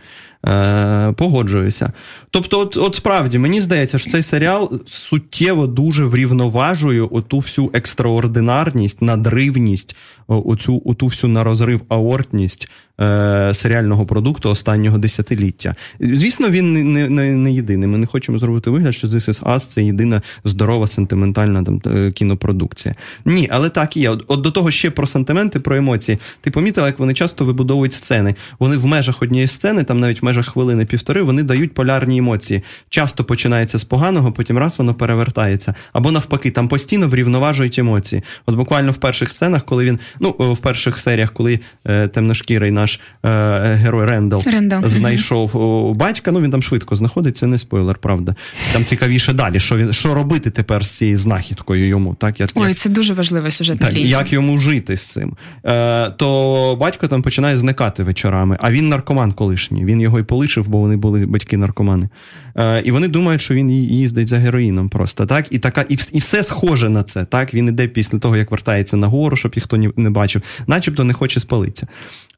[0.47, 1.91] Е, Погоджуюся.
[2.29, 9.01] Тобто, от от справді мені здається, що цей серіал суттєво дуже врівноважує оту всю екстраординарність,
[9.01, 9.95] надривність,
[10.27, 12.69] оцю, оту всю на розрив аортність
[13.01, 15.73] е, серіального продукту останнього десятиліття.
[15.99, 17.89] Звісно, він не не, не, не єдиний.
[17.89, 22.11] Ми не хочемо зробити вигляд, що This is Us– це єдина здорова сентиментальна там е,
[22.11, 22.95] кінопродукція.
[23.25, 24.09] Ні, але так і є.
[24.09, 26.17] От, от до того ще про сентименти, про емоції.
[26.41, 28.35] Ти помітила, як вони часто вибудовують сцени.
[28.59, 32.63] Вони в межах однієї сцени, там навіть в межах хвилини-півтори, вони дають полярні емоції.
[32.89, 35.75] Часто починається з поганого, потім раз воно перевертається.
[35.93, 38.23] Або навпаки, там постійно врівноважують емоції.
[38.45, 42.99] От буквально в перших сценах, коли він, ну в перших серіях, коли е, темношкірий наш
[43.25, 43.29] е,
[43.73, 46.31] герой Рендал, Рендал знайшов батька.
[46.35, 48.35] Ну він там швидко знаходиться, не спойлер, правда.
[48.73, 49.59] Там цікавіше далі.
[49.59, 52.15] Що він що робити тепер з цією знахідкою йому?
[52.15, 54.17] Так як ой, це дуже важлива сюжетна так, лінія.
[54.17, 55.33] Як йому жити з цим?
[55.65, 58.57] Е, То батько там починає зникати вечорами.
[58.61, 59.85] А він наркоман колишній.
[59.85, 62.09] Він його і полишив, бо вони були батьки наркомани.
[62.57, 64.89] Е, І вони думають, що він їздить за героїном.
[64.89, 67.25] Просто так, і така, і, і все схоже на це.
[67.25, 71.13] Так він іде після того, як вертається на гору, щоб ніхто не бачив, начебто не
[71.13, 71.87] хоче спалитися.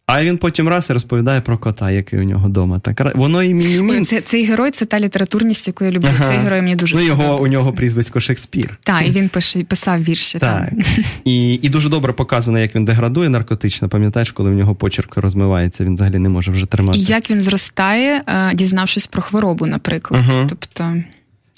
[0.10, 2.80] А він потім раз і розповідає про кота, який у нього вдома.
[2.80, 4.06] Так воно і мінімін.
[4.06, 6.10] Це цей герой, це та літературність, яку я люблю.
[6.20, 6.28] Ага.
[6.28, 7.43] Цей герой мені дуже Ну, його подобається.
[7.43, 8.78] у нього прізвисько Шекспір.
[8.80, 10.39] Так, і він пише, писав вірші.
[10.39, 10.70] Так.
[11.26, 13.89] І і дуже добре показано, як він деградує наркотично.
[13.89, 17.00] Пам'ятаєш, коли в нього почерк розмивається, він взагалі не може вже тримати.
[17.00, 20.22] І як він зростає, е, дізнавшись про хворобу, наприклад.
[20.30, 20.46] Ага.
[20.50, 20.93] Тобто.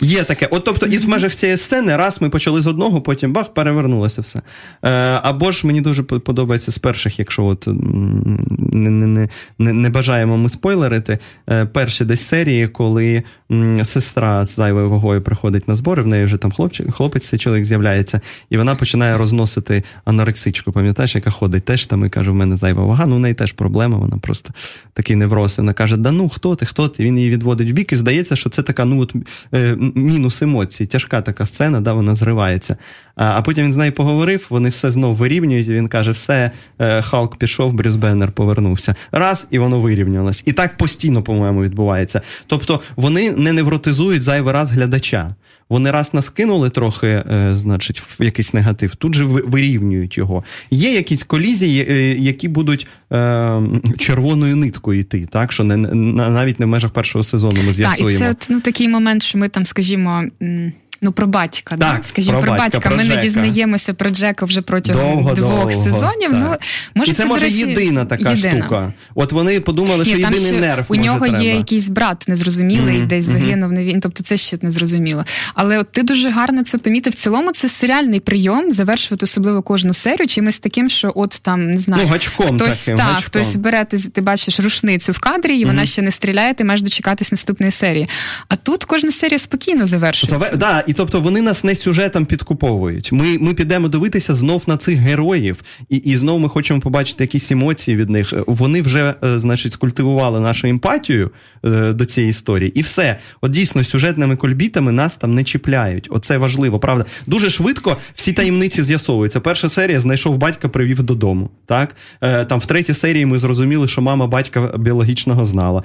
[0.01, 0.47] Є таке.
[0.51, 4.21] От тобто, і в межах цієї сцени раз ми почали з одного, потім бах, перевернулося
[4.21, 4.41] все.
[4.83, 4.89] Е,
[5.23, 9.27] Або ж мені дуже подобається з перших, якщо от не не,
[9.59, 11.19] не, не бажаємо ми спойлерити.
[11.49, 16.25] Е, перші десь серії, коли м, сестра з зайвою вагою приходить на збори, в неї
[16.25, 20.71] вже там хлопчик, хлопець цей чоловік з'являється, і вона починає розносити анорексичку.
[20.71, 23.51] Пам'ятаєш, яка ходить теж там і каже: в мене зайва вага, ну в неї теж
[23.51, 24.53] проблема, вона просто
[24.93, 25.57] такий невроз.
[25.57, 27.03] Вона каже: Да ну хто ти, хто ти?
[27.03, 29.15] Він її відводить в бік, і здається, що це така, ну от.
[29.53, 32.77] Е, мінус емоцій, тяжка така сцена, да, вона зривається.
[33.15, 35.67] А а потім він з нею поговорив, вони все знов вирівнюють.
[35.67, 38.95] і Він каже: все, е, Халк пішов, Брюс Беннер повернувся.
[39.11, 40.43] Раз, і воно вирівнялось.
[40.45, 42.21] І так постійно, по-моєму, відбувається.
[42.47, 45.29] Тобто вони не невротизують зайвий раз глядача.
[45.69, 50.43] Вони раз нас кинули трохи, е, значить, в якийсь негатив, тут же вирівнюють його.
[50.71, 53.61] Є якісь колізії, е, які будуть е,
[53.97, 55.77] червоною ниткою йти, так що не
[56.29, 58.09] навіть не в межах першого сезону ми з'ясуємо.
[58.09, 60.24] Так, і це от, ну, такий момент, що ми там, скажімо
[61.01, 61.99] Ну про батька, так, да?
[62.03, 62.77] скажімо, про, про батька.
[62.77, 62.89] батька.
[62.89, 63.15] Ми Джека.
[63.15, 66.31] не дізнаємося про Джека вже протягом довго, двох довго, сезонів.
[66.31, 66.39] Так.
[66.39, 66.55] Ну
[66.95, 68.59] може і це, це може речі, єдина така єдина.
[68.59, 68.93] штука.
[69.15, 71.43] От вони подумали, що Ні, єдиний ще нерв у може нього треба.
[71.43, 73.07] є якийсь брат незрозумілий, mm-hmm.
[73.07, 73.99] десь загинув на війні.
[74.01, 75.25] Тобто це ще не зрозуміло.
[75.53, 77.13] Але от ти дуже гарно це помітив.
[77.13, 81.77] В цілому це серіальний прийом завершувати особливо кожну серію чимось таким, що от там не
[81.77, 83.23] знаю, ну, гачком хтось таким, так, гачком.
[83.25, 85.85] хтось бере, ти, ти бачиш рушницю в кадрі, і вона mm-hmm.
[85.85, 86.53] ще не стріляє.
[86.53, 88.09] Ти маєш дочекатись наступної серії.
[88.47, 90.55] А тут кожна серія спокійно завершується.
[90.55, 93.11] Да, і тобто вони нас не сюжетом підкуповують.
[93.11, 97.51] Ми ми підемо дивитися знов на цих героїв, і і знов ми хочемо побачити якісь
[97.51, 98.33] емоції від них.
[98.47, 101.31] Вони вже, значить, скультивували нашу емпатію
[101.65, 103.17] е, до цієї історії, і все.
[103.41, 106.07] От дійсно сюжетними кольбітами нас там не чіпляють.
[106.11, 107.05] Оце важливо, правда.
[107.27, 109.39] Дуже швидко всі таємниці з'ясовуються.
[109.39, 111.49] Перша серія знайшов батька, привів додому.
[111.65, 115.83] Так е, там в третій серії ми зрозуміли, що мама батька біологічного знала.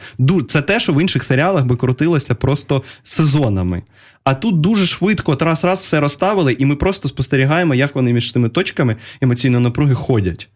[0.49, 3.83] Це те, що в інших серіалах би крутилося просто сезонами.
[4.25, 8.33] А тут дуже швидко раз раз все розставили, і ми просто спостерігаємо, як вони між
[8.33, 10.49] цими точками емоційної напруги ходять.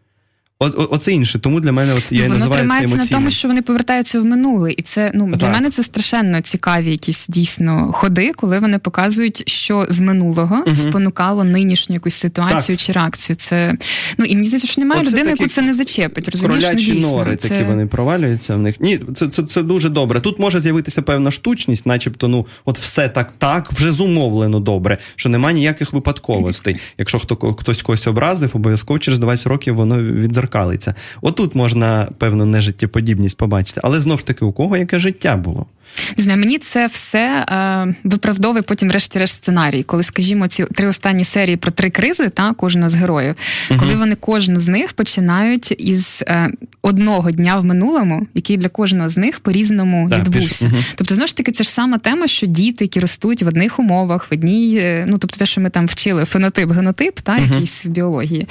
[0.60, 4.20] Оце інше, тому для мене от я і називаю це на тому, що вони повертаються
[4.20, 8.78] в минуле, і це ну для мене це страшенно цікаві, якісь дійсно ходи, коли вони
[8.78, 10.74] показують, що з минулого угу.
[10.74, 12.86] спонукало нинішню якусь ситуацію так.
[12.86, 13.36] чи реакцію.
[13.36, 13.74] Це
[14.18, 16.28] ну і мені здається, що немає Оце людини, яку це не зачепить.
[16.28, 17.48] Розумієш, ну, дійсно, нори це...
[17.48, 18.80] такі вони провалюються в них.
[18.80, 20.20] Ні, це це, це дуже добре.
[20.20, 25.28] Тут може з'явитися певна штучність, начебто, ну от все так, так вже зумовлено добре, що
[25.28, 26.76] немає ніяких випадковостей.
[26.98, 30.94] Якщо хто хтось когось образив, обов'язково через 20 років воно відзеркалює зеркалиться.
[31.22, 35.66] Отут можна певну нежиттєподібність побачити, але знов ж таки, у кого яке життя було?
[36.16, 39.82] Не знаю, мені це все е, виправдовує потім, врешті-решт, сценарій.
[39.82, 43.34] Коли, скажімо, ці три останні серії про три кризи, та кожного з героїв,
[43.70, 46.50] uh коли вони кожну з них починають із е,
[46.82, 50.66] одного дня в минулому, який для кожного з них по-різному так, відбувся.
[50.66, 53.78] uh Тобто, знову ж таки, це ж сама тема, що діти, які ростуть в одних
[53.78, 57.52] умовах, в одній, е, ну тобто, те, що ми там вчили, фенотип, генотип, та uh
[57.52, 58.48] якийсь в біології,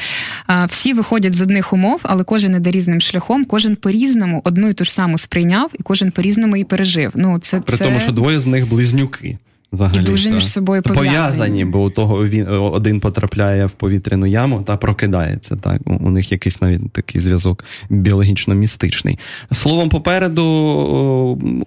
[0.50, 4.74] е, всі виходять з одних умов, але кожен іде різним шляхом, кожен по-різному одну і
[4.74, 7.12] ту ж саму сприйняв, і кожен по-різному її пережив.
[7.16, 7.86] Ну, це, При це...
[7.86, 9.38] тому, що двоє з них близнюки.
[9.72, 11.10] Взагалі, і дуже між собою пов'язані.
[11.10, 15.56] пов'язані, бо у того він один потрапляє в повітряну яму та прокидається.
[15.56, 19.20] Так у них якийсь навіть такий зв'язок біологічно-містичний.
[19.52, 20.44] Словом, попереду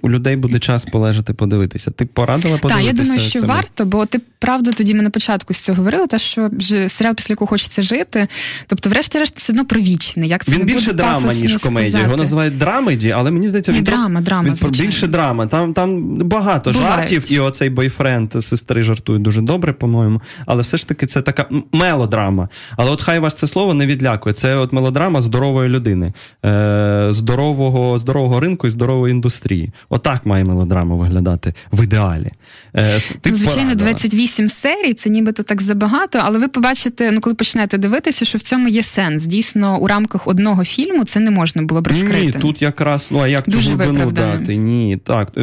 [0.02, 1.90] у людей буде час полежати, подивитися.
[1.90, 2.90] Ти порадила подивитися?
[2.90, 5.76] Так, я думаю, що це варто, бо ти правда тоді ми на початку з цього
[5.76, 6.50] говорили, те, що
[6.88, 8.26] серіал, після якого хочеться жити.
[8.66, 10.28] Тобто, врешті-решт, все одно провічний.
[10.28, 12.02] Як це він більше драма, ніж комедія.
[12.02, 15.46] Його називають драмеді, але мені здається, він драма, драма, він більше драма.
[15.46, 16.94] Там там багато Бувають.
[16.96, 20.20] жартів, і оцей бойфренд сестри жартують дуже добре, по-моєму.
[20.46, 22.48] Але все ж таки це така мелодрама.
[22.76, 24.32] Але от хай вас це слово не відлякує.
[24.32, 26.12] Це от мелодрама здорової людини,
[26.44, 29.70] е, здорового здорового ринку і здорової індустрії.
[29.88, 32.30] Отак має мелодрама виглядати в ідеалі.
[32.74, 37.34] Е, ти ну, Звичайно, 28 серій, це нібито так забагато, але ви побачите, ну коли
[37.34, 39.26] почнете дивитися, що в цьому є сенс.
[39.26, 42.26] Дійсно, у рамках одного фільму це не можна було б розкрити.
[42.26, 44.56] Ні, тут якраз ну а як цю глибину дати?
[44.56, 45.40] Ні, так е,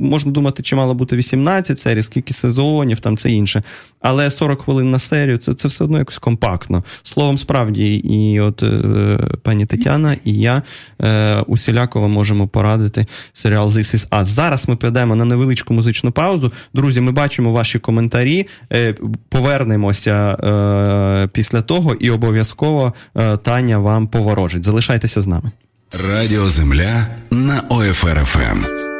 [0.00, 3.62] можна думати, чи мало бути 18 серій, скільки сезонів, там це інше.
[4.00, 6.82] Але 40 хвилин на серію це це все одно якось компактно.
[7.02, 10.62] Словом, справді, і от е, пані Тетяна, і я
[11.00, 14.24] е, усіляково можемо порадити серіал This is Us.
[14.24, 16.52] Зараз ми підемо на невеличку музичну паузу.
[16.74, 18.46] Друзі, ми бачимо ваші коментарі.
[18.72, 18.94] Е,
[19.28, 24.64] повернемося е, після того, і обов'язково е, Таня вам поворожить.
[24.64, 25.50] Залишайтеся з нами.
[25.92, 28.91] Радіо Земля на ОФРФМ.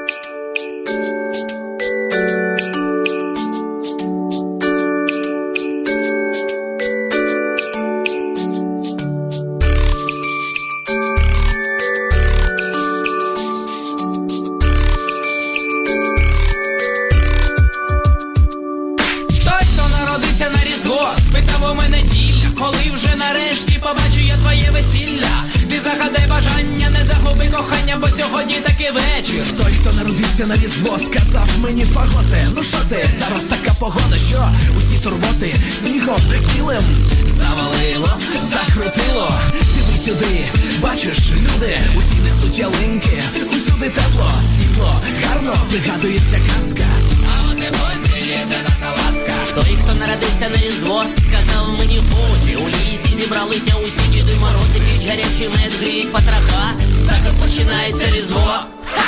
[41.06, 46.88] бачиш, люди, усі несуть ялинки, усюди тепло, світло, гарно пригадується казка.
[47.26, 49.54] А от не гості йде наша ласка.
[49.54, 52.56] Той, хто народився на різдво, сказав мені фоті.
[52.56, 56.74] У лісі зібралися усі діди морози, під гарячий мед гріють потроха.
[57.06, 58.54] Так от починається різдво.
[58.94, 59.02] Ха!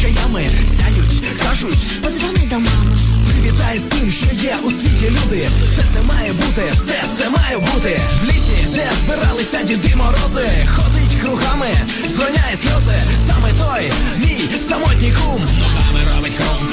[0.00, 2.96] Що чаями сяють, кажуть, подзвони до мами.
[3.30, 5.48] Привітай з тим, що є у світі люди.
[5.64, 8.00] Все це має бути, все це має бути.
[8.22, 11.66] В лісі, де збиралися діди морози, ходить кругами,
[12.14, 13.00] зроняє сльози.
[13.28, 15.42] Саме той, мій самотній кум.
[15.58, 16.68] Ногами робить кром.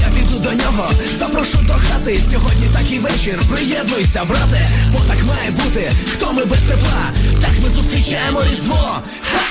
[0.00, 2.20] Я піду до нього, запрошу до хати.
[2.32, 3.38] Сьогодні так і вечір.
[3.50, 5.92] Приєднуйся, брате, бо так має бути.
[6.12, 7.12] Хто ми без тепла?
[7.40, 9.02] Так ми зустрічаємо різдво.
[9.32, 9.47] Ха!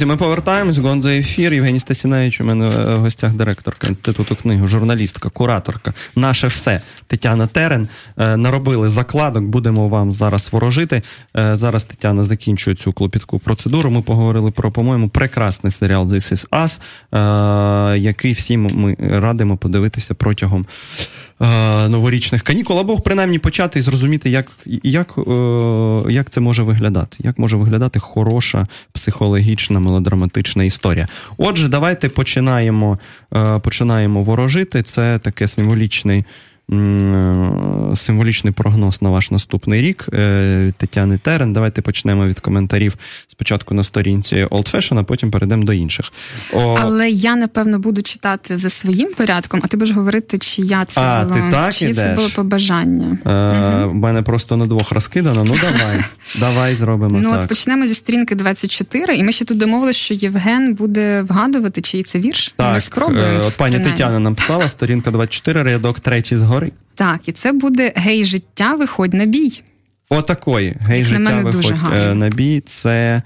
[0.00, 0.78] Друзі, ми повертаємось.
[0.78, 1.52] Гонзо ефір.
[1.52, 5.94] Євгеній Стасіневич у мене е, в гостях директорка інституту книги, журналістка, кураторка.
[6.16, 7.88] Наше все Тетяна Терен.
[8.18, 9.44] Е, наробили закладок.
[9.44, 11.02] Будемо вам зараз ворожити.
[11.36, 13.90] Е, зараз Тетяна закінчує цю клопітку процедуру.
[13.90, 20.66] Ми поговорили про, по-моєму, прекрасний серіал This is Us, який всім ми радимо подивитися протягом
[21.88, 24.46] новорічних канікул, або принаймні почати і зрозуміти, як
[24.82, 25.18] як,
[26.08, 31.06] як це може виглядати, як може виглядати хороша психологічна мелодраматична історія.
[31.36, 32.98] Отже, давайте починаємо,
[33.62, 34.82] починаємо ворожити.
[34.82, 36.24] Це таке символічний.
[37.94, 41.52] Символічний прогноз на ваш наступний рік е, Тетяни Терен.
[41.52, 46.12] Давайте почнемо від коментарів спочатку на сторінці Old Fashion, а потім перейдемо до інших.
[46.54, 46.78] О...
[46.80, 51.00] Але я напевно буду читати за своїм порядком, а ти будеш говорити, чи я це
[51.00, 51.96] а, було, ти так чи ідеш?
[51.96, 53.18] це було побажання.
[53.26, 53.94] Е, угу.
[53.94, 55.44] мене просто на двох розкидано.
[55.44, 56.04] Ну давай,
[56.40, 57.18] давай зробимо.
[57.22, 57.42] Ну так.
[57.42, 62.02] от почнемо зі сторінки 24, і ми ще тут домовилися, що Євген буде вгадувати, чий
[62.02, 62.54] це вірш.
[62.56, 63.44] Так, ми спробуємо.
[63.46, 63.80] От пані.
[63.80, 66.59] Тетяна нам писала, сторінка 24, рядок третій згори.
[66.94, 69.62] Так, і це буде гей життя, виходь на бій.
[70.08, 70.76] Отакої.
[70.80, 72.60] Гей на життя, виходь е, на бій.
[72.60, 73.22] Це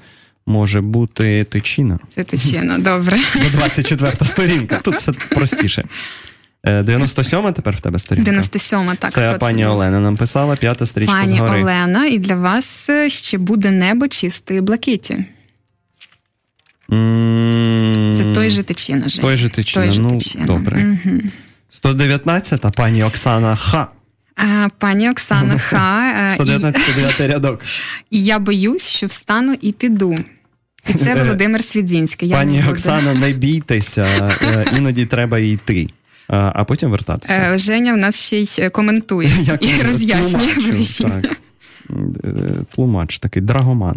[0.47, 1.99] може бути тичина.
[2.09, 3.17] Це течено, добре.
[3.35, 4.81] До 24 сторінка.
[4.85, 5.85] Тут це простіше.
[6.67, 8.31] Е, 97 тепер в тебе сторінка.
[8.31, 9.13] 97 так.
[9.13, 9.69] Це хто пані це?
[9.69, 11.63] Олена нам писала, п'ята стрічка Пані згори.
[11.63, 15.25] Олена, і для вас е, ще буде небо чистої блакиті.
[16.93, 19.23] М, Це той же течіна, Жень.
[19.23, 19.85] Той же тичина.
[19.85, 20.45] Той же ну, тичина.
[20.45, 20.85] добре.
[20.85, 21.31] Мгм.
[21.75, 23.89] 119 пані Оксана Ха.
[24.37, 26.13] А, Пані Оксана Ха.
[26.19, 27.61] е, і- 119 рядок.
[28.11, 30.19] І я боюсь, що встану і піду.
[30.89, 32.29] І це Володимир Свідзінський.
[32.29, 32.71] Я Пані не.
[32.71, 34.03] Оксана, не бійтеся,
[34.43, 35.89] е, іноді треба йти,
[36.29, 37.35] а потім вертатися.
[37.55, 39.29] Е, Женя в нас ще й е, коментує
[39.61, 41.21] і роз'яснює вирішення.
[41.21, 41.41] так.
[42.25, 42.31] Е,
[42.75, 43.97] Тлумач такий, драгоман.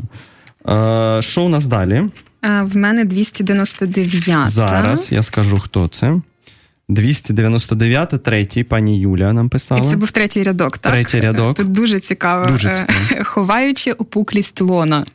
[0.70, 2.04] Е, Що у нас далі?
[2.46, 4.48] Е, В мене 299.
[4.48, 6.14] Зараз я скажу, хто це.
[6.90, 9.82] 299, третій, пані Юля нам писала.
[9.82, 10.94] І це був третій рядок, так?
[10.94, 11.58] Третій рядок.
[11.58, 12.46] Тут дуже цікаво.
[12.52, 13.24] Дуже Е, цікаво.
[13.26, 15.06] Ховаючи опуклість лона.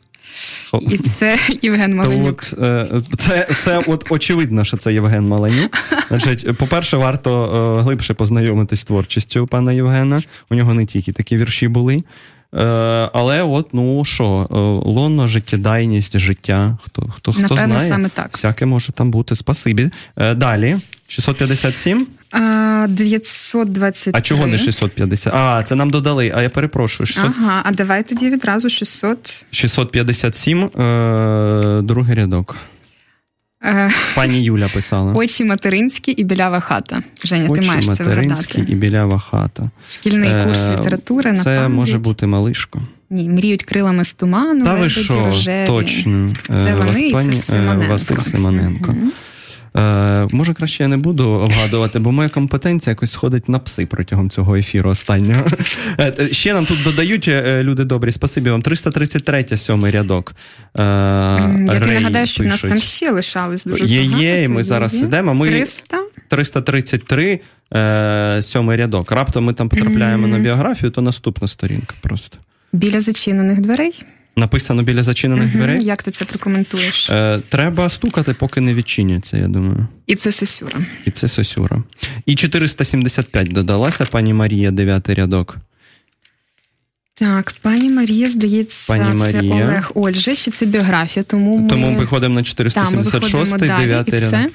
[0.71, 2.43] Хо- І це Євген То Маленюк.
[2.51, 5.77] от, е, це, це от очевидно, що це Євген Маленюк.
[6.09, 10.21] Значить, по-перше, варто е, глибше познайомитись з творчістю пана Євгена.
[10.51, 12.03] У нього не тільки такі вірші були.
[13.13, 14.47] Але от, ну що,
[14.85, 16.77] лонно, життєдайність, життя.
[16.85, 18.29] Хто, хто, хто Напевно, знає, саме так.
[18.33, 19.35] всяке може там бути.
[19.35, 19.89] Спасибі.
[20.35, 20.77] Далі.
[21.13, 22.07] 657.
[22.31, 24.11] А, 923.
[24.15, 25.33] А чого не 650?
[25.33, 26.31] А, це нам додали.
[26.35, 27.07] А я перепрошую.
[27.07, 29.45] 600, Ага, а давай тоді відразу 600.
[29.51, 32.55] 657, е, другий рядок.
[33.65, 35.13] Е, Пані Юля писала.
[35.15, 37.01] Очі материнські і білява хата.
[37.23, 38.71] Женя, ти маєш це материнські вигадати.
[38.71, 39.63] і білява хата.
[39.89, 41.69] Шкільний курс Е, літератури на Це пам'ять.
[41.69, 42.79] може бути малишко.
[43.09, 45.67] Ні, мріють крилами з туману, Та ви що, рожеві.
[45.67, 46.33] точно.
[46.47, 47.91] Це Е, вони і це Васпані- е, Симоненко.
[47.91, 48.95] Василь Симоненко.
[49.77, 54.29] Е, може, краще я не буду вгадувати, бо моя компетенція якось сходить на пси протягом
[54.29, 55.45] цього ефіру останнього.
[55.99, 58.61] Е, е, Ще нам тут додають е, люди добрі, спасибі вам.
[58.61, 60.35] 333 сьомий рядок.
[60.75, 64.23] Е, Я Рей нагадаю, що в нас там ще лишалось дуже Є, багато.
[64.23, 65.33] є, і ми зараз ідемо.
[65.33, 65.97] Ми- 300?
[66.27, 67.39] 333
[67.75, 69.11] е, сьомий рядок.
[69.11, 72.37] Раптом ми там потрапляємо на біографію, то наступна сторінка просто.
[72.73, 74.03] Біля зачинених дверей.
[74.35, 75.57] Написано біля зачинених Мгм.
[75.57, 75.83] дверей.
[75.83, 77.09] Як ти це прокоментуєш?
[77.09, 79.87] Е, треба стукати, поки не відчиняться, я думаю.
[80.07, 80.79] І це Сосюра.
[81.05, 81.83] І це Сосюра.
[82.25, 85.57] І 475 додалася пані Марія, дев'ятий рядок.
[87.13, 92.35] Так, пані Марія, здається, Пані це Олег Ольже, чи це біографія, тому ми, Тому виходимо
[92.35, 93.81] на Та, ми 476, виходимо далі.
[93.87, 94.51] дев'ятий рядок.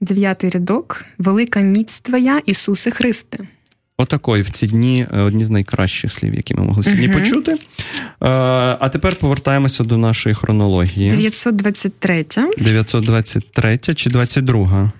[0.00, 1.04] дев'ятий рядок.
[1.18, 3.38] Велика міць твоя, Ісусе Христе.
[4.00, 7.56] Отакої в ці дні одні з найкращих слів, які ми могли сьогодні uh почути.
[8.80, 11.10] А тепер повертаємося до нашої хронології.
[11.10, 12.24] 923.
[12.58, 14.92] 923 чи 22?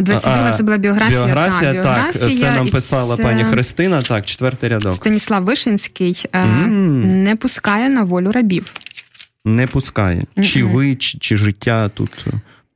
[0.00, 1.24] 22 це була біографія.
[1.24, 3.22] Біографія, та, біографія так, це нам писала це...
[3.22, 4.02] пані Христина.
[4.02, 4.94] Так, четвертий рядок.
[4.94, 6.66] Станіслав Вишинський mm.
[7.04, 8.72] не пускає на волю рабів.
[9.44, 10.24] Не пускає.
[10.36, 10.44] Mm-mm.
[10.44, 12.26] Чи ви, чи, чи життя тут.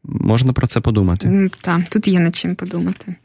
[0.04, 1.50] Можна про це подумати.
[1.60, 3.16] Так, тут є над чим подумати.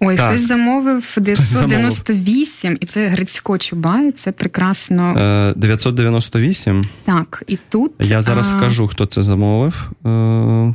[0.00, 0.26] Ой, так.
[0.26, 5.18] хтось замовив 998, і це Грицько Чубай, це прекрасно.
[5.18, 6.82] Е, 998?
[7.04, 7.92] Так, і тут.
[8.00, 8.56] Я зараз а...
[8.58, 9.90] скажу, хто це замовив.
[10.06, 10.74] Е,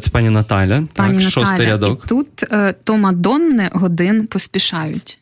[0.00, 2.02] це пані Наталя, пані так, шостий рядок.
[2.04, 5.18] І тут е, то Мадонни годин поспішають.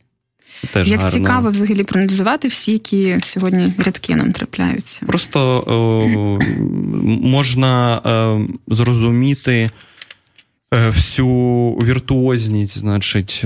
[0.72, 1.18] Теж Як гарно.
[1.18, 5.06] цікаво взагалі проаналізувати всі, які сьогодні рядки нам трапляються.
[5.06, 6.38] Просто о,
[7.20, 9.70] можна о, е, зрозуміти
[10.74, 11.28] е, всю
[11.82, 13.44] віртуозність, значить,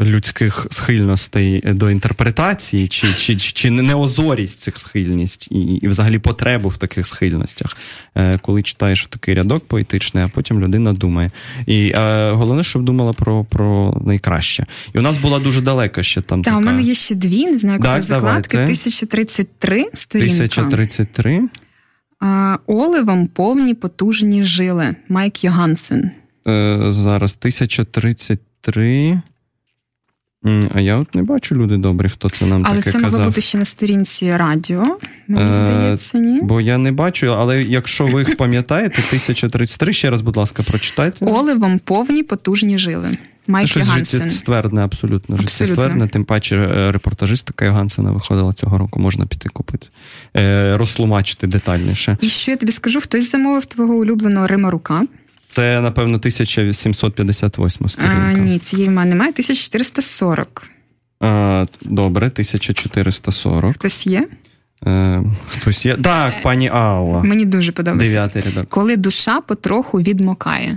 [0.00, 6.76] людських схильностей до інтерпретації, чи чи, чи неозорість цих схильність, і, і взагалі потребу в
[6.76, 7.76] таких схильностях,
[8.14, 11.30] е, коли читаєш такий рядок поетичний, а потім людина думає.
[11.66, 14.66] І е, головне, щоб думала про про найкраще.
[14.94, 16.42] І у нас була дуже далека ще там.
[16.42, 16.62] Так, така...
[16.62, 18.58] у мене є ще дві, не знаю, як закладки.
[18.58, 20.34] 1033 сторінка.
[20.34, 21.48] 1033.
[22.20, 24.94] А, Оливом повні потужні жили.
[25.08, 26.10] Майк Йогансен.
[26.48, 29.20] Е, Зараз 1033.
[30.74, 33.00] А я от не бачу люди добрі, хто це нам але таке казав.
[33.00, 36.40] Але це могло бути ще на сторінці радіо, мені е, здається, ні.
[36.42, 41.26] Бо я не бачу, але якщо ви їх пам'ятаєте, 1033, ще раз, будь ласка, прочитайте.
[41.26, 43.08] Оливом повні потужні жили.
[43.46, 44.30] Майк Це Гансен.
[44.30, 45.36] ствердне, абсолютно.
[45.36, 49.86] Життєствердне, тим паче е, репортажистика Йогансена виходила цього року, можна піти купити,
[50.36, 52.18] е, розтлумачити детальніше.
[52.20, 55.02] І що я тобі скажу, хтось замовив твого улюбленого Рима Рука.
[55.46, 58.16] Це, напевно, 1758 сторінка.
[58.28, 59.32] А, Ні, цієї в мене немає.
[59.32, 60.62] 1440.
[61.20, 63.74] А, Добре, 1440.
[63.74, 64.28] Хтось є?
[64.86, 65.96] Е, Хтось є.
[65.96, 67.22] Так, пані Алла.
[67.22, 68.16] Мені дуже подобається.
[68.18, 68.70] Дев'ятий рядок.
[68.70, 70.76] Коли душа потроху відмокає.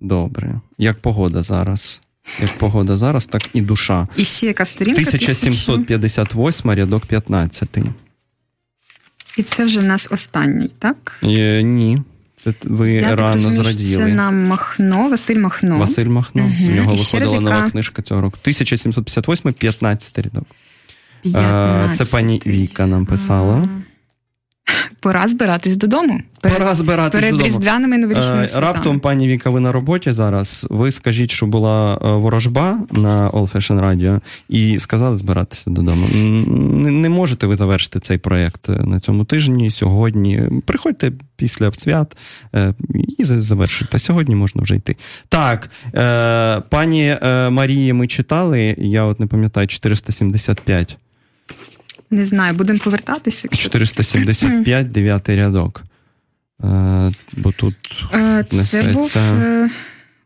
[0.00, 0.60] Добре.
[0.78, 2.00] Як погода зараз?
[2.40, 4.06] Як погода зараз, так і душа.
[4.16, 5.00] І ще яка сторінка?
[5.00, 7.78] 1758, рядок 15.
[9.36, 11.18] І це вже в нас останній, так?
[11.22, 12.02] Е, Ні.
[12.36, 14.04] Це ви Я рано розумію, зраділи.
[14.04, 15.78] Це нам Махно, Василь Махно.
[15.78, 16.42] Василь Махно.
[16.42, 16.70] Угу.
[16.70, 17.70] У нього І виходила нова яка...
[17.70, 18.36] книжка цього року.
[18.42, 20.44] 1758, 15 рядок.
[21.22, 21.96] 15.
[21.96, 23.54] Це пані Віка нам писала.
[23.54, 23.85] А-а-а.
[25.00, 26.20] Пора збиратись додому.
[26.40, 27.48] Перед, Пора збиратись перед додому.
[27.48, 28.72] різдвяними новорічними е, святами.
[28.72, 30.66] Раптом, пані Віка, ви на роботі зараз.
[30.70, 36.06] Ви скажіть, що була е, ворожба на All Fashion Radio і сказали збиратися додому.
[36.74, 40.42] Не, не можете ви завершити цей проєкт на цьому тижні, сьогодні.
[40.66, 42.16] Приходьте після свят
[42.54, 42.74] е,
[43.18, 43.92] і завершуйте.
[43.92, 44.96] Та Сьогодні можна вже йти.
[45.28, 45.70] Так,
[46.70, 47.16] пані
[47.50, 50.96] Марії, ми читали, я от не пам'ятаю, 475.
[52.10, 53.48] Не знаю, будемо повертатися.
[53.48, 55.82] 475, дев'ятий рядок.
[56.64, 57.74] Е, Бо тут
[58.14, 58.92] е, Це несеться...
[58.92, 59.68] був е,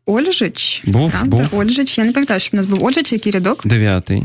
[0.07, 0.83] Ольжич.
[0.87, 1.37] Був, правда?
[1.37, 1.59] був.
[1.59, 1.99] Ольжич.
[1.99, 3.67] Я не пам'ятаю, що в нас був Ольжич, який рядок?
[3.67, 4.23] Дев'ятий.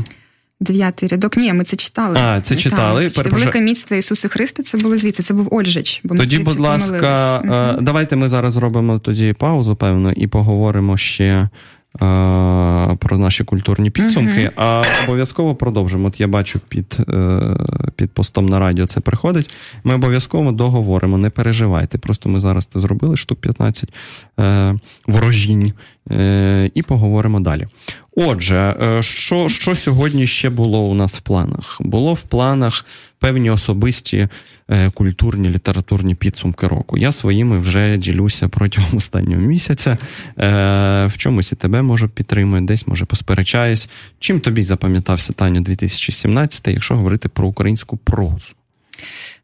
[0.60, 1.36] Дев'ятий рядок.
[1.36, 2.18] Ні, ми це читали.
[2.20, 3.02] А, це читали.
[3.02, 3.50] Так, це Перепрошую.
[3.52, 5.22] Велика міцтва Ісуса Христа, це було звідси.
[5.22, 6.00] Це був Ольжич.
[6.04, 7.82] Бо тоді, будь ласка, угу.
[7.82, 11.48] давайте ми зараз зробимо тоді паузу, певно, і поговоримо ще
[12.98, 14.40] про наші культурні підсумки.
[14.40, 14.50] Uh-huh.
[14.56, 16.08] А обов'язково продовжимо.
[16.08, 17.40] От я бачу під е,
[17.96, 19.54] під постом на радіо це приходить.
[19.84, 21.98] Ми обов'язково договоримо, не переживайте.
[21.98, 23.92] Просто ми зараз це зробили штук 15
[24.40, 24.74] е,
[25.06, 25.72] ворожінь
[26.10, 27.66] е, і поговоримо далі.
[28.18, 31.76] Отже, що, що сьогодні ще було у нас в планах?
[31.80, 32.86] Було в планах
[33.18, 34.28] певні особисті
[34.70, 36.98] е, культурні літературні підсумки року.
[36.98, 39.90] Я своїми вже ділюся протягом останнього місяця.
[39.90, 39.96] Е,
[41.06, 43.88] в чомусь і тебе можу підтримати, десь може посперечаюсь.
[44.18, 48.54] Чим тобі запам'ятався Таню 2017, якщо говорити про українську прозу?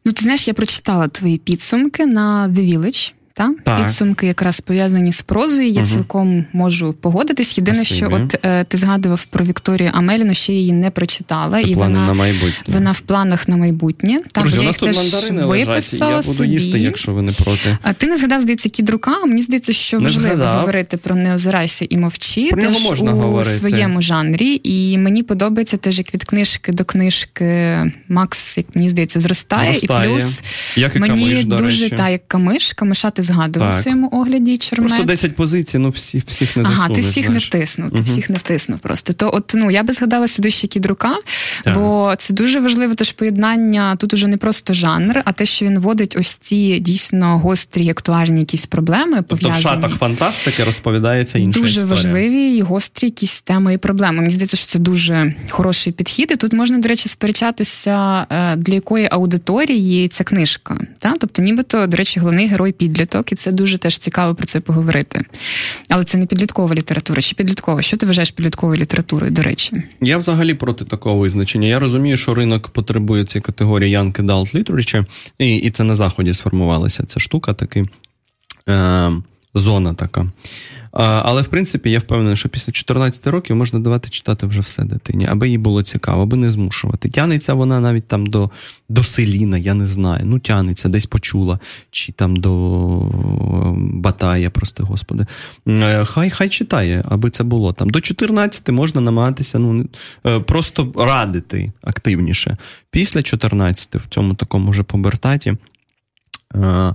[0.05, 3.81] Ну, ти знаєш, я прочитала твої підсумки на The Village та так.
[3.81, 5.67] підсумки якраз пов'язані з прозою.
[5.67, 5.89] Я угу.
[5.89, 7.57] цілком можу погодитись.
[7.57, 7.97] Єдине, Спасибі.
[7.97, 12.07] що от е, ти згадував про Вікторію Амеліну, ще її не прочитала, Це і вона
[12.07, 12.63] на майбутнє.
[12.67, 14.19] вона в планах на майбутнє.
[14.31, 16.49] Там Друзі, нас тут мандарини лежать, я буду собі.
[16.49, 17.77] їсти, якщо ви не проти.
[17.81, 19.25] А ти не згадав, здається, кідрука.
[19.25, 20.59] Мені здається, що не важливо згадав.
[20.59, 23.55] говорити про не озирайся і мовчи про теж можна у говорити.
[23.55, 24.61] своєму жанрі.
[24.63, 27.77] І мені подобається теж як від книжки до книжки
[28.09, 29.73] Макс, як мені здається, зростає.
[29.73, 30.09] зростає.
[30.09, 30.43] І плюс
[30.75, 34.57] як і мені камиш, дуже та як камиш, камиша ти згадував в своєму огляді.
[34.57, 34.89] Чермет.
[34.89, 36.79] Просто 10 позицій, ну всіх всіх не засунеш.
[36.85, 37.51] Ага, ти всіх знаєш.
[37.51, 37.89] не втиснув.
[37.89, 38.05] Ти угу.
[38.05, 39.13] всіх не втиснув просто.
[39.13, 41.15] То от ну я би згадала сюди ще кідрука,
[41.63, 41.73] так.
[41.73, 43.95] бо це дуже важливе теж поєднання.
[43.95, 48.39] Тут уже не просто жанр, а те, що він вводить ось ці дійсно гострі, актуальні
[48.39, 49.23] якісь проблеми.
[49.27, 51.95] Тобто в шатах фантастики розповідається інша дуже історія.
[51.95, 54.17] важливі і гострі якісь теми і проблеми.
[54.17, 56.31] Мені здається, що це дуже хороший підхід.
[56.31, 60.77] І Тут можна, до речі, сперечатися, е, для якої аудиторії ця книжка.
[60.99, 61.13] Та?
[61.19, 65.25] Тобто, нібито, до речі, головний герой підліток, і це дуже теж цікаво про це поговорити.
[65.89, 67.81] Але це не підліткова література, чи підліткова?
[67.81, 69.71] Що ти вважаєш підлітковою літературою, до речі?
[70.01, 71.67] Я взагалі проти такого визначення.
[71.67, 75.05] Я розумію, що ринок потребує цієї категорії Young Adult Literature,
[75.39, 77.85] і і це на заході сформувалася ця штука, таки
[78.69, 79.11] е,
[79.53, 80.27] зона така.
[80.93, 85.27] Але в принципі я впевнений, що після 14 років можна давати читати вже все дитині,
[85.29, 87.09] аби їй було цікаво, аби не змушувати.
[87.09, 88.51] Тянеться вона навіть там до
[88.89, 90.21] до селіна, я не знаю.
[90.25, 91.59] Ну, тянеться, десь почула,
[91.91, 92.53] чи там до
[93.77, 95.25] Батая, прости господи.
[95.67, 97.89] Е, хай хай читає, аби це було там.
[97.89, 99.85] До 14 можна намагатися ну,
[100.25, 102.57] е, просто радити активніше.
[102.91, 105.55] Після 14 в цьому такому вже побертаті.
[106.55, 106.93] Е,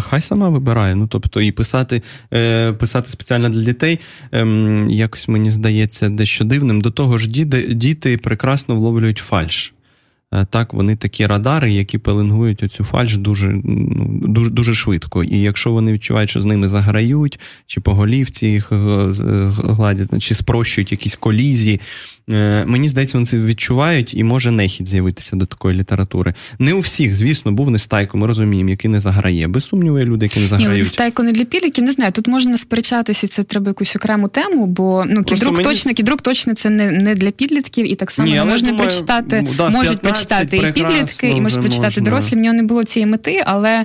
[0.00, 0.94] хай сама вибирає.
[0.94, 2.02] Ну, тобто, і писати
[2.34, 4.00] е, писати спеціально для дітей,
[4.32, 6.80] ем, якось мені здається, дещо дивним.
[6.80, 7.30] До того ж,
[7.74, 9.74] діти прекрасно вловлюють фальш.
[10.34, 15.24] Е, так, вони такі радари, які пеленгують оцю фальш дуже ну, дуже, дуже швидко.
[15.24, 20.92] І якщо вони відчувають, що з ними заграють, чи по голівці їх гладять, чи спрощують
[20.92, 21.80] якісь колізії,
[22.30, 26.34] е, мені здається, вони це відчувають і може нехід з'явитися до такої літератури.
[26.58, 29.48] Не у всіх, звісно, був нестайко, ми розуміємо, який не заграє.
[29.48, 30.74] Без сумніву, є люди, які не заграють.
[30.74, 32.12] Ні, нестайко не для підлітків, не знаю.
[32.12, 35.64] Тут можна сперечатися, це треба якусь окрему тему, бо ну кідрук мені...
[35.64, 38.88] точно, кідрук точно це не не для підлітків, і так само Ні, не можна думаю,
[38.88, 42.36] прочитати, ну, да, можуть прочитати і підлітки, і можуть почитати дорослі.
[42.36, 43.84] В нього не було цієї мети, але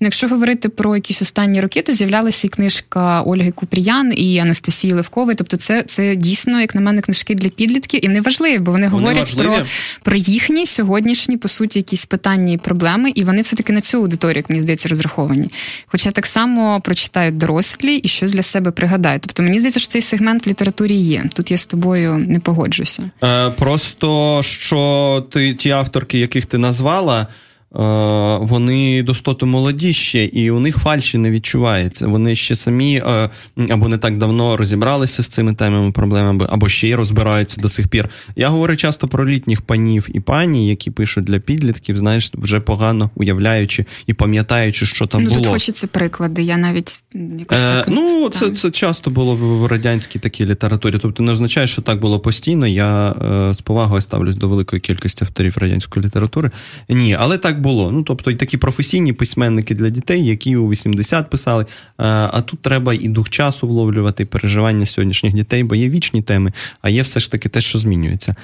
[0.00, 5.34] якщо говорити про якісь останні роки, то з'являлася і книжка Ольги Купріян і Анастасії Левкової.
[5.34, 8.88] Тобто, це це дійсно, як на мене, книжки для підлітків і не важливі, бо вони,
[8.88, 9.56] вони говорять про
[10.02, 14.36] про їхні сьогоднішні, по суті, якісь питання і проблеми, і вони все-таки на цю аудиторію,
[14.36, 15.48] як мені здається, розраховані.
[15.86, 19.22] Хоча так само прочитають дорослі і щось для себе пригадають.
[19.22, 21.24] Тобто мені здається, що цей сегмент в літературі є.
[21.34, 23.10] Тут я з тобою не погоджуся.
[23.24, 27.26] Е, Просто що ти ті авторки, яких ти назвала.
[27.74, 32.06] Е, вони достатньо молоді ще, і у них фальші не відчувається.
[32.06, 33.30] Вони ще самі е,
[33.70, 37.88] або не так давно розібралися з цими темами, проблемами, або ще й розбираються до сих
[37.88, 38.08] пір.
[38.36, 43.10] Я говорю часто про літніх панів і пані, які пишуть для підлітків, знаєш, вже погано
[43.14, 45.40] уявляючи і пам'ятаючи, що там ну, було.
[45.40, 46.42] Тут хочеться приклади.
[46.42, 47.04] Я навіть
[47.38, 47.88] якось е, так...
[47.88, 50.98] Ну, це це часто було в радянській такій літературі.
[51.02, 52.66] Тобто не означає, що так було постійно.
[52.66, 56.50] Я е, з повагою ставлюсь до великої кількості авторів радянської літератури.
[56.88, 57.92] Ні, але так було.
[57.92, 61.66] Ну тобто, і такі професійні письменники для дітей, які у 80 писали.
[61.96, 66.52] А тут треба і дух часу вловлювати, і переживання сьогоднішніх дітей, бо є вічні теми,
[66.82, 68.34] а є все ж таки те, що змінюється.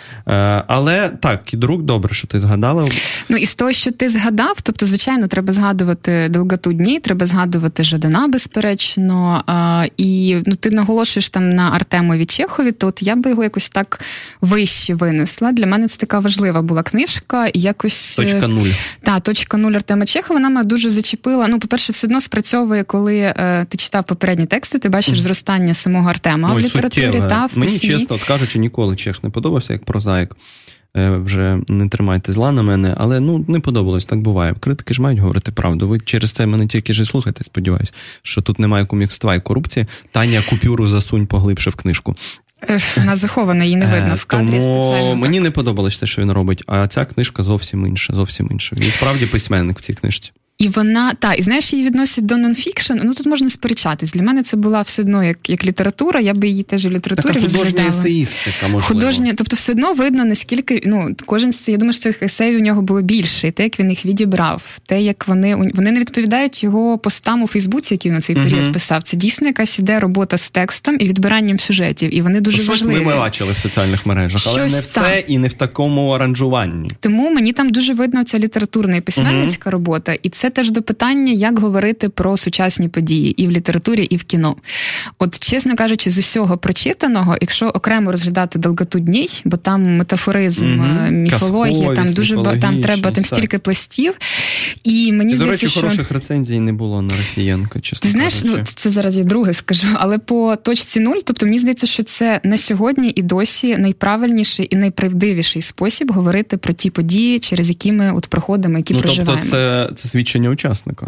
[0.66, 2.86] Але так, кідрук, добре, що ти згадала.
[3.28, 7.84] Ну і з того, що ти згадав, тобто, звичайно, треба згадувати долготу дні, треба згадувати
[7.84, 9.44] Жадана, безперечно.
[9.96, 14.00] І ну, ти наголошуєш там на Артемові Чехові, то от я би його якось так
[14.40, 15.52] вище винесла.
[15.52, 17.46] Для мене це така важлива була книжка.
[17.46, 18.16] і якось...
[18.16, 18.68] Точка нуль.
[19.10, 21.48] Та, точка нуль Артема Чехова, вона мене дуже зачепила.
[21.48, 26.10] Ну, по-перше, все одно спрацьовує, коли е, ти читав попередні тексти, ти бачиш зростання самого
[26.10, 27.28] Артема Ой, в літературі суттєве.
[27.28, 30.36] та в Мені чесно от кажучи, ніколи Чех не подобався як прозаїк.
[30.96, 34.54] Е, вже не тримайте зла на мене, але ну не подобалось, так буває.
[34.60, 35.88] Критики ж мають говорити правду.
[35.88, 39.86] Ви через це мене тільки ж слухайте, сподіваюсь, що тут немає кумівства і корупції.
[40.10, 42.16] Таня купюру засунь поглибше в книжку.
[42.96, 45.16] Вона захована, її не е, видно в кадрі Тому спеціально.
[45.16, 45.44] Мені так.
[45.44, 48.12] не подобалось те, що він робить, а ця книжка зовсім інша.
[48.14, 48.76] Зовсім інша.
[48.76, 50.32] Він справді письменник в цій книжці.
[50.60, 52.92] І вона та і знаєш, її відносять до нонфікшн.
[53.04, 54.12] Ну тут можна сперечатись.
[54.12, 56.20] Для мене це була все одно як як література.
[56.20, 58.82] Я би її теж в літературі Така художня есеїстика, можливо.
[58.82, 62.60] Художня, тобто, все одно видно наскільки ну кожен з цих, я думаю, що цих есеїв
[62.60, 66.00] у нього було більше, і те, як він їх відібрав, те, як вони вони не
[66.00, 69.02] відповідають його постам у Фейсбуці, який він на цей період uh писав.
[69.02, 72.14] Це дійсно якась іде робота з текстом і відбиранням сюжетів.
[72.14, 73.04] І вони дуже Щось важливі.
[73.04, 76.88] ми бачили в соціальних мережах, але Щось не в це і не в такому аранжуванні.
[77.00, 80.82] Тому мені там дуже видно ця літературна і письменницька uh робота, і це теж до
[80.82, 84.56] питання як говорити про сучасні події і в літературі, і в кіно.
[85.18, 91.10] От, чесно кажучи, з усього прочитаного, якщо окремо розглядати долготу днів, бо там метафоризм, mm
[91.10, 94.14] міфологія, там дуже там треба там стільки пластів.
[94.84, 95.80] І мені і, здається, до речі, що...
[95.80, 97.80] хороших рецензій не було на Рафієнко.
[97.80, 101.58] чесно Ти знаєш, ну це зараз я друге скажу, але по точці нуль, тобто мені
[101.58, 107.38] здається, що це на сьогодні і досі найправильніший і найправдивіший спосіб говорити про ті події,
[107.38, 109.42] через які ми от проходимо, які ну, проживаємо.
[109.42, 111.06] Тобто, це це свідчення свідчення учасника.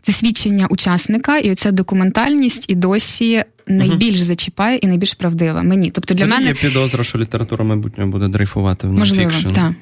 [0.00, 4.24] Це свідчення учасника, і оця документальність і досі найбільш угу.
[4.24, 5.62] зачіпає і найбільш правдива.
[5.62, 5.90] Мені.
[5.90, 9.72] Тобто для Тоді мене є підозра, що література майбутнього буде дрейфувати в можливо, так.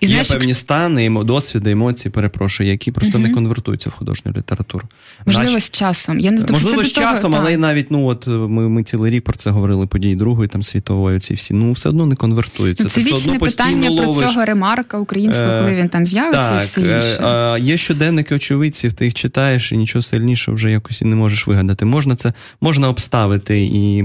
[0.00, 4.32] І Є знаєш, певні стани, досвіди, емоції, перепрошую, які просто uh не конвертуються в художню
[4.36, 4.88] літературу.
[5.26, 5.62] Можливо, Нач...
[5.62, 6.20] з часом.
[6.20, 7.58] Я не Можливо, з часом, того, але та.
[7.58, 11.20] навіть ну от ми ми цілий рік про це говорили події Другої там світової.
[11.20, 12.84] Ці всі ну все одно не конвертуються.
[12.84, 14.16] Ну, це Ти вічне питання ловиш.
[14.16, 17.22] про цього ремарка українського, коли він там з'явиться, так, і все інше.
[17.22, 21.46] Е, є щоденники очевидців, ти їх читаєш і нічого сильнішого вже якось і не можеш
[21.46, 21.84] вигадати.
[21.84, 24.04] Можна це можна обставити і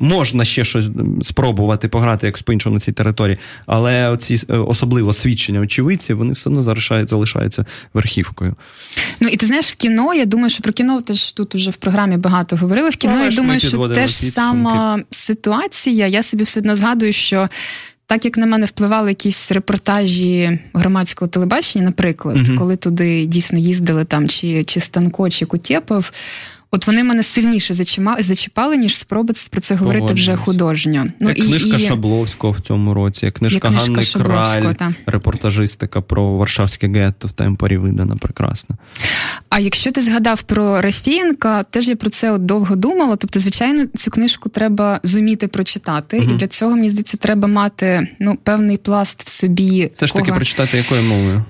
[0.00, 0.90] можна ще щось
[1.22, 4.56] спробувати пограти якось по іншому на цій території, але оці е,
[5.00, 6.62] особливо свідчення очевидців, вони все одно
[7.06, 8.54] залишаються, верхівкою.
[9.20, 11.76] Ну і ти знаєш, в кіно, я думаю, що про кіно теж тут уже в
[11.76, 12.90] програмі багато говорили.
[12.90, 16.06] В кіно, я думаю, що теж сама ситуація.
[16.06, 17.48] Я собі все одно згадую, що.
[18.06, 24.04] Так як на мене впливали якісь репортажі громадського телебачення, наприклад, uh коли туди дійсно їздили
[24.04, 26.12] там чи чи Станко, чи Кутєпов,
[26.72, 27.74] От вони мене сильніше
[28.18, 31.06] зачіпали, ніж спроби про це говорити вже художньо.
[31.20, 31.80] Ну як і книжка і...
[31.80, 34.94] Шабловського в цьому році, книжка, книжка Ганни Краль, та.
[35.06, 38.76] репортажистика про Варшавське гетто в темпорі видана прекрасно.
[39.48, 43.16] А якщо ти згадав про Рафієнка, теж я про це от довго думала.
[43.16, 46.30] Тобто, звичайно, цю книжку треба зуміти прочитати, угу.
[46.30, 49.90] і для цього мені здається, треба мати ну певний пласт в собі.
[49.94, 51.44] Все ж таки прочитати якою мовою?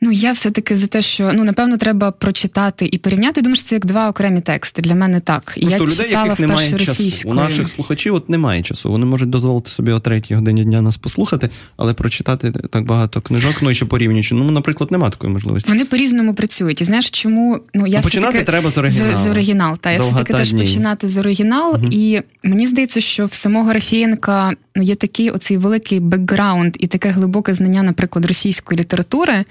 [0.00, 3.42] Ну, я все-таки за те, що ну напевно треба прочитати і порівняти.
[3.42, 4.82] Думаю, що це як два окремі тексти.
[4.82, 5.42] Для мене так.
[5.44, 7.28] Просто я людей, яких немає часу.
[7.28, 8.90] У наших слухачів от немає часу.
[8.90, 13.54] Вони можуть дозволити собі о третій годині дня нас послухати, але прочитати так багато книжок.
[13.62, 14.34] Ну і що порівнюючи.
[14.34, 15.68] Ну, наприклад, немає такої можливості.
[15.70, 16.80] Вони по-різному працюють.
[16.80, 19.16] І знаєш, чому ну я починати треба з оригіналу.
[19.16, 19.78] З, з оригінал.
[19.78, 21.84] Та я все таки теж починати з оригінал, угу.
[21.90, 27.08] і мені здається, що в самого Рафієнка ну є такий оцей великий бекграунд і таке
[27.08, 29.44] глибоке знання, наприклад, російської літератури.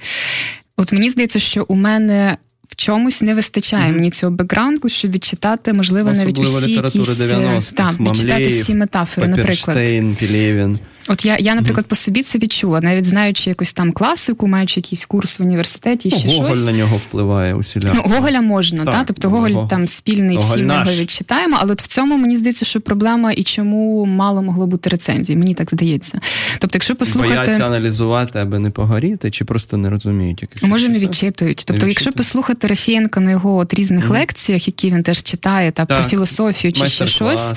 [0.77, 3.95] От мені здається, що у мене в чомусь не вистачає mm-hmm.
[3.95, 9.27] мені цього бекграунду, щоб відчитати, можливо, Особливо навіть усі якісь, 90-х, так, відчитати всі метафори,
[9.27, 9.77] наприклад.
[10.19, 10.79] Пілєвін.
[11.07, 11.89] От я, я, наприклад, mm-hmm.
[11.89, 16.27] по собі це відчула, навіть знаючи якусь там класику, маючи якийсь курс в університеті, ще
[16.27, 16.65] Гоголь щось.
[16.65, 18.03] на нього впливає усіляко.
[18.05, 19.03] Ну, Гоголя можна, так, та?
[19.03, 19.67] тобто Гоголь Гоголь.
[19.67, 23.31] там спільний, Гоголь всі ми його відчитаємо, але от в цьому мені здається, що проблема
[23.31, 26.19] і чому мало могло бути рецензій, мені так здається.
[26.59, 27.35] Тобто, якщо послухати...
[27.35, 31.63] Бояться аналізувати, аби не погоріти, чи просто не розуміють, яких Може, не відчитують.
[31.67, 34.11] Тобто, не якщо послухати Рафієнка на його от різних mm-hmm.
[34.11, 35.99] лекціях, які він теж читає, та так.
[35.99, 37.53] про філософію чи ще щось,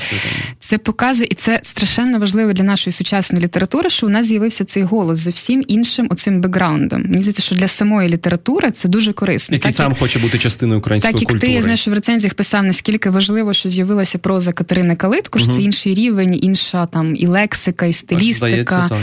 [0.58, 4.82] це показує, і це страшенно важливо для нашої сучасної літератури, що у нас з'явився цей
[4.82, 7.02] голос зовсім іншим оцим бекграундом.
[7.02, 9.54] Мені здається, що для самої літератури це дуже корисно.
[9.56, 11.40] Який сам як, хоче бути частиною української так, культури.
[11.40, 15.38] Так як ти я знаю, в рецензіях писав, наскільки важливо, що з'явилася проза Катерини Калитко,
[15.38, 18.86] що uh це інший рівень, інша там і лексика, і стилістика.
[18.88, 18.98] Так,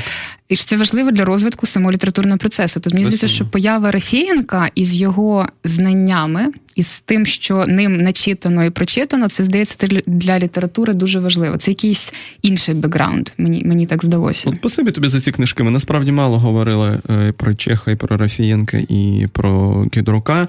[0.49, 2.79] і що це важливо для розвитку самого літературного процесу.
[2.79, 6.47] Тут мені здається, що поява Рафєєнка із його знаннями
[6.77, 11.57] і з тим, що ним начитано і прочитано, це здається для літератури дуже важливо.
[11.57, 13.29] Це якийсь інший бекграунд.
[13.37, 14.49] Мені мені так здалося.
[14.49, 15.63] От спасибі тобі за ці книжки.
[15.63, 20.47] Ми насправді мало говорили е, про Чеха, і про Рафієнка, і про Кідрука.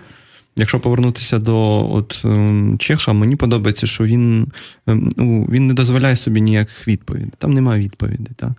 [0.57, 4.47] Якщо повернутися до от ем, Чеха, мені подобається, що він
[4.87, 7.33] ем, ну, він не дозволяє собі ніяких відповідей.
[7.39, 8.33] Там немає відповідей.
[8.37, 8.51] Так?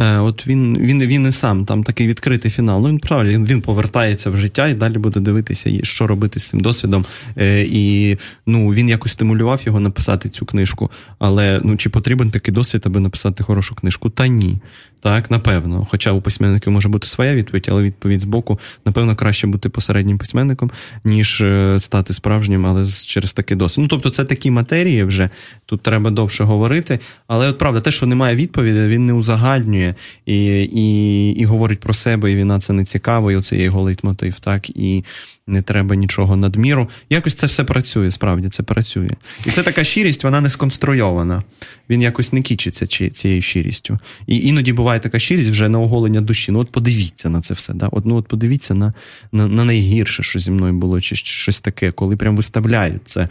[0.00, 2.80] Е, от він він, він і сам там такий відкритий фінал.
[2.82, 6.60] Ну він правильно він, повертається в життя і далі буде дивитися, що робити з цим
[6.60, 7.04] досвідом.
[7.38, 8.16] Е, і
[8.46, 10.90] ну він якось стимулював його написати цю книжку.
[11.18, 14.10] Але ну чи потрібен такий досвід, аби написати хорошу книжку?
[14.10, 14.58] Та ні.
[15.04, 15.86] Так, напевно.
[15.90, 20.18] Хоча у письменників може бути своя відповідь, але відповідь з боку, напевно, краще бути посереднім
[20.18, 20.70] письменником,
[21.04, 23.82] ніж е, стати справжнім, але через такий досвід.
[23.82, 25.28] Ну, тобто, це такі матерії вже
[25.66, 26.98] тут треба довше говорити.
[27.26, 29.94] Але от правда, те, що немає відповіді, він не узагальнює
[30.26, 33.82] і і, і говорить про себе, і війна це не цікаво, і оце є його
[33.82, 35.04] лейтмотив, так і
[35.46, 36.88] не треба нічого надміру.
[37.10, 39.10] Якось це все працює, справді це працює.
[39.46, 41.42] І це така щирість, вона не сконструйована.
[41.90, 43.98] Він якось не кічиться цією щирістю.
[44.26, 46.52] І іноді буває така щирість вже на оголення душі.
[46.52, 47.74] Ну, от подивіться на це все.
[47.74, 47.88] Да?
[47.92, 48.94] От, ну, от подивіться на,
[49.32, 53.28] на, на найгірше, що зі мною було, чи щось таке, коли прям виставляють це.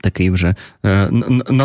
[0.00, 0.54] Такий вже
[0.84, 1.08] е,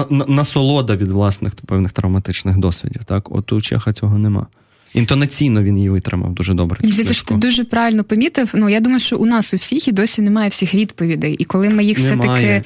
[0.09, 3.03] насолода від власних певних травматичних досвідів.
[3.03, 4.47] Так, от у Чеха цього нема.
[4.93, 6.79] Інтонаційно він її витримав дуже добре.
[6.83, 8.51] Здається, що ти дуже правильно помітив.
[8.53, 11.33] Ну я думаю, що у нас у всіх і досі немає всіх відповідей.
[11.33, 12.63] І коли ми їх все таки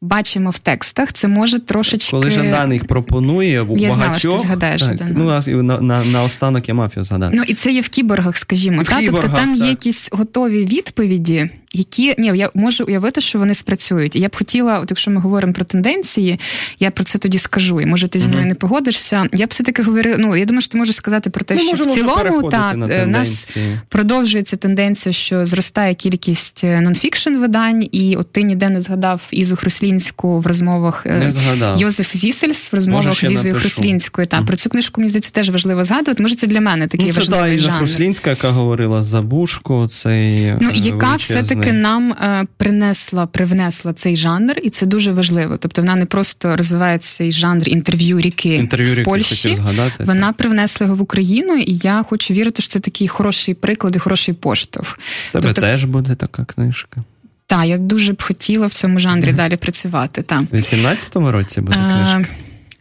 [0.00, 2.10] бачимо в текстах, це може трошечки.
[2.10, 3.94] Коли Жадан їх пропонує, у я багатьох...
[3.94, 7.36] знала, що ти згадаєш так, Ну, на, на, на останок я мафію згадати.
[7.36, 8.82] Ну і це є в кіборгах, скажімо.
[8.82, 8.98] В та?
[8.98, 9.64] кіборгах, тобто там так.
[9.64, 14.16] є якісь готові відповіді, які ні, я можу уявити, що вони спрацюють.
[14.16, 16.40] І я б хотіла, от якщо ми говоримо про тенденції,
[16.80, 17.80] я про це тоді скажу.
[17.80, 18.48] І може ти зі мною mm-hmm.
[18.48, 19.26] не погодишся.
[19.32, 20.16] Я б все таки говорила.
[20.18, 23.06] Ну я думаю, що ти можеш сказати про те, ми що в цілому та в
[23.06, 23.56] нас
[23.88, 30.40] продовжується тенденція, що зростає кількість нонфікшн видань, і от ти ніде не згадав Ізу Хруслінську
[30.40, 31.80] в розмовах не згадав.
[31.80, 34.26] Йозеф Зісельс в розмовах з Ізою Хруслінською.
[34.26, 34.46] Та mm-hmm.
[34.46, 36.22] про цю книжку мені здається теж важливо згадувати.
[36.22, 37.78] Може, це для мене такий ну, це важливий та, Іза жанр.
[37.78, 44.16] Хруслінська, яка говорила за Бушко, цей ну яка все таки нам е, принесла, привнесла цей
[44.16, 45.56] жанр, і це дуже важливо.
[45.56, 49.54] Тобто вона не просто розвиває цей жанр інтерв'ю ріки інтерв'ю в Польщі.
[49.54, 50.36] Згадати, вона так.
[50.36, 54.34] привнесла його в Україну, і я хочу вірити, що це такий хороший приклад і хороший
[54.34, 54.98] поштовх.
[55.32, 57.00] Тебе тобто, теж буде така книжка.
[57.46, 60.24] Так, я дуже б хотіла в цьому жанрі далі працювати.
[60.52, 62.32] У 18-му році буде е, книжка?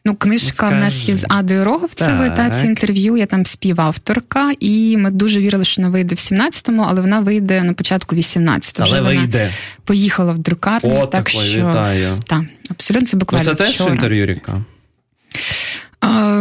[0.07, 3.17] Ну, книжка в нас є з Адою Роговцевою, та ці інтерв'ю.
[3.17, 7.63] Я там співавторка, і ми дуже вірили, що вона вийде в 17-му, але вона вийде
[7.63, 8.87] на початку 18-го.
[8.89, 9.49] Але вийде.
[9.83, 10.99] поїхала в друкарню.
[10.99, 12.07] О, так що вітаю.
[12.25, 13.49] Так, абсолютно це буквально.
[13.49, 14.61] Ну, Це теж інтерв'ю ріка.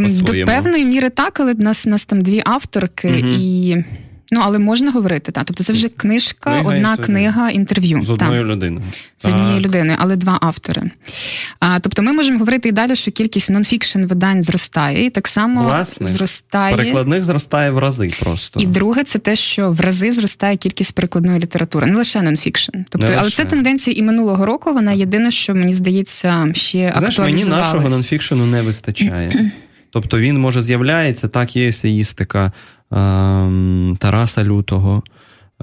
[0.00, 3.34] До певної міри так, але в нас, у нас там дві авторки, угу.
[3.38, 3.76] і
[4.32, 5.44] Ну, але можна говорити, так.
[5.44, 7.04] Тобто це вже книжка, книга одна інтерв'ю.
[7.04, 8.02] книга інтерв'ю.
[8.02, 8.86] З одною людиною.
[9.18, 10.82] З однією людиною, але два автори.
[11.60, 15.62] А, Тобто ми можемо говорити і далі, що кількість нонфікшн видань зростає, і так само
[15.62, 16.76] Власне, зростає.
[16.76, 18.60] Перекладних зростає в рази просто.
[18.60, 22.76] І друге, це те, що в рази зростає кількість перекладної літератури, не лише нонфікшн.
[22.88, 23.36] Тобто, не але лише.
[23.36, 24.72] це тенденція і минулого року.
[24.72, 29.50] Вона єдине, що мені здається, ще Знаєш, мені нашого нонфікшену не вистачає.
[29.90, 32.52] Тобто він може з'являється, так, є есеїстика
[32.94, 35.02] Тараса Лютого.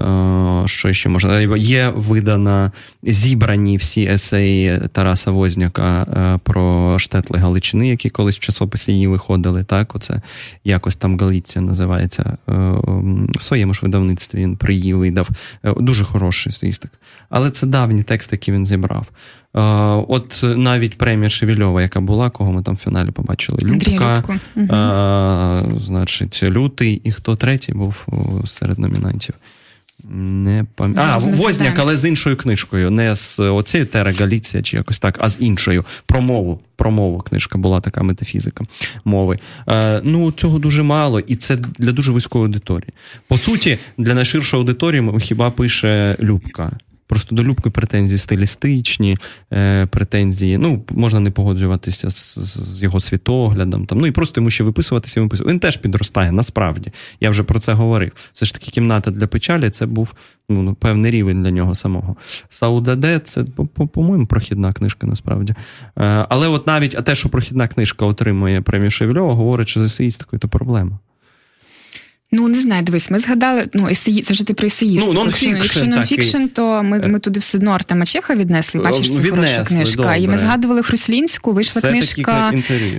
[0.02, 1.56] Е, що ще можна?
[1.56, 2.72] Є видана
[3.02, 9.64] зібрані всі есеї Тараса Возняка е, про штетли Галичини, які колись в часописі її виходили.
[9.64, 10.20] Так, оце
[10.64, 12.36] якось там Галиція називається.
[12.48, 12.52] Е,
[13.38, 15.28] в своєму ж видавництві він при її видав.
[15.76, 16.90] Дуже хороший есеїстик.
[17.28, 19.06] Але це давні тексти, які він зібрав.
[20.08, 23.58] От навіть премія Шевільова, яка була, кого ми там в фіналі побачили.
[23.64, 24.22] Любка,
[24.70, 28.06] а, значить, Лютий, і хто третій був
[28.44, 29.34] серед номінантів.
[30.14, 30.94] Не пам...
[30.98, 32.90] А, Возняк, але з іншою книжкою.
[32.90, 35.84] Не з оцією Тера Галіція чи якось так, а з іншою.
[36.06, 36.60] Про мову.
[36.76, 38.64] Про мову книжка була така метафізика
[39.04, 39.38] мови.
[39.68, 42.90] Е, Ну, цього дуже мало, і це для дуже вузької аудиторії.
[43.28, 46.72] По суті, для найширшої аудиторії хіба пише Любка.
[47.12, 49.16] Просто до Любки претензії стилістичні,
[49.52, 50.58] е, претензії.
[50.58, 53.86] Ну, можна не погоджуватися з, з його світоглядом.
[53.86, 55.52] Там, Ну і просто йому ще виписуватися і виписувати.
[55.52, 56.92] Він теж підростає, насправді.
[57.20, 58.12] Я вже про це говорив.
[58.32, 60.14] Все ж таки, кімната для печалі це був
[60.48, 62.16] ну, ну певний рівень для нього самого.
[62.48, 63.44] Саудаде це,
[63.92, 65.54] по-моєму, прохідна книжка, насправді.
[65.98, 70.40] Е, але от навіть те, що прохідна книжка отримує премію Шевельова, говорить, що з есеїстикою
[70.40, 70.98] то проблема.
[72.34, 75.12] Ну, не знаю, дивись, ми згадали, ну, есеї, це вже ти про есеїстику.
[75.14, 79.20] Ну, нон-фікшн, Якщо нонфікшн, то ми ми туди все одно Артема Чеха віднесли, бачиш, це
[79.20, 80.02] Віднесли, хороша книжка.
[80.02, 80.18] Добре.
[80.20, 82.52] І ми згадували Хруслінську, вийшла Все книжка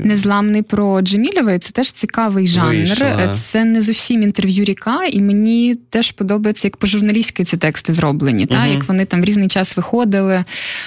[0.03, 2.75] Незламний про Джемілєва, це теж цікавий жанр.
[2.75, 3.33] Вийшла.
[3.33, 8.53] Це не зовсім інтерв'ю ріка, і мені теж подобається, як по-журналістськи ці тексти зроблені, угу.
[8.53, 10.43] та, як вони там в різний час виходили,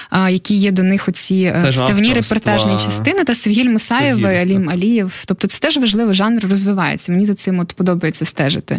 [0.09, 5.23] а, які є до них оці е, вставні репортажні частини, та Севгіль Мусаєв, Алім Алієв.
[5.25, 7.11] Тобто це теж важливо, жанр розвивається.
[7.11, 8.77] Мені за цим от подобається стежити.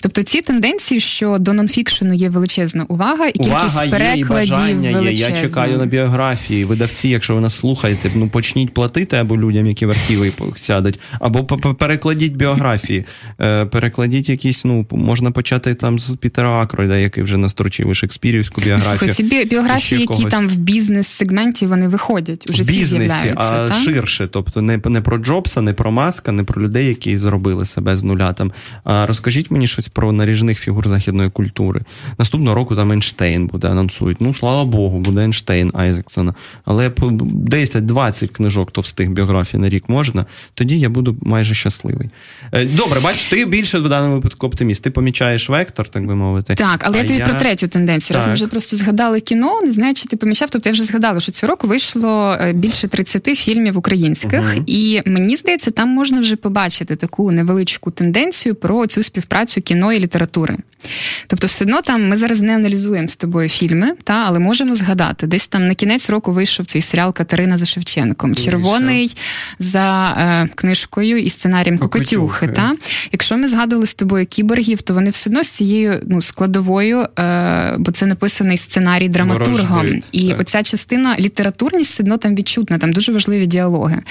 [0.00, 4.92] Тобто ці тенденції, що до нонфікшену є величезна увага, і увага кількість є, перекладів і
[4.92, 5.10] величезна.
[5.10, 5.12] Є.
[5.12, 6.64] Я чекаю на біографії.
[6.64, 11.44] Видавці, якщо ви нас слухаєте, ну почніть платити або людям, які в архіви сядуть, або
[11.74, 13.04] перекладіть біографії.
[13.40, 19.14] Е, перекладіть якісь, ну можна почати там з Пітера Акройда, який вже настрочив Шекспірівську біографію.
[19.14, 23.74] Ці біографії, які там в бізнес-сегменті вони виходять, уже в бізнесі, а та?
[23.74, 24.28] ширше.
[24.32, 28.04] Тобто не не про Джобса, не про Маска, не про людей, які зробили себе з
[28.04, 28.32] нуля.
[28.32, 28.52] Там
[28.84, 31.80] а розкажіть мені щось про наріжних фігур західної культури.
[32.18, 34.20] Наступного року там Ейнштейн буде анонсують.
[34.20, 36.34] Ну, слава Богу, буде Ейнштейн Айзексона.
[36.64, 42.10] Але 10-20 книжок товстих біографій на рік можна, тоді я буду майже щасливий.
[42.52, 44.82] Е, добре, бач, ти більше в даному випадку оптиміст.
[44.82, 46.54] Ти помічаєш вектор, так би мовити.
[46.54, 47.26] Так, але а я тобі я...
[47.26, 48.14] про третю тенденцію.
[48.14, 48.16] Так.
[48.16, 50.50] Раз ми вже просто згадали кіно, не знаю, чи ти помічав.
[50.50, 54.64] Тобто я вже згадала, що цього року вийшло е, більше 30 фільмів українських, угу.
[54.66, 59.98] і мені здається, там можна вже побачити таку невеличку тенденцію про цю співпрацю кіно і
[59.98, 60.56] літератури.
[61.26, 65.26] Тобто, все одно там ми зараз не аналізуємо з тобою фільми, та але можемо згадати.
[65.26, 69.16] Десь там на кінець року вийшов цей серіал Катерина за Шевченком, червоний
[69.58, 72.48] за е, книжкою і сценарієм Кокотюхи.
[72.48, 72.72] Та
[73.12, 77.74] якщо ми згадували з тобою кіборгів, то вони все одно з цією ну складовою, е,
[77.78, 79.76] бо це написаний сценарій драматургом.
[79.76, 80.40] Ворожбит, і так.
[80.40, 84.02] оця частина літературність все одно там відчутна, там дуже важливі діалоги.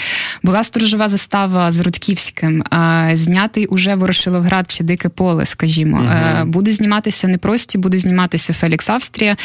[0.43, 5.97] Була сторожова застава з Рудківським, е, знятий уже Ворошиловград Виноград чи Дике поле, скажімо.
[5.97, 6.45] Угу.
[6.45, 9.35] Буде зніматися не прості, буде зніматися Фелікс Австрія.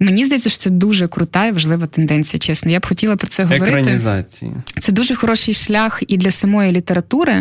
[0.00, 2.40] Мені здається, що це дуже крута і важлива тенденція.
[2.40, 3.78] Чесно, я б хотіла про це говорити.
[3.78, 4.52] Екранізації.
[4.80, 7.40] Це дуже хороший шлях і для самої літератури,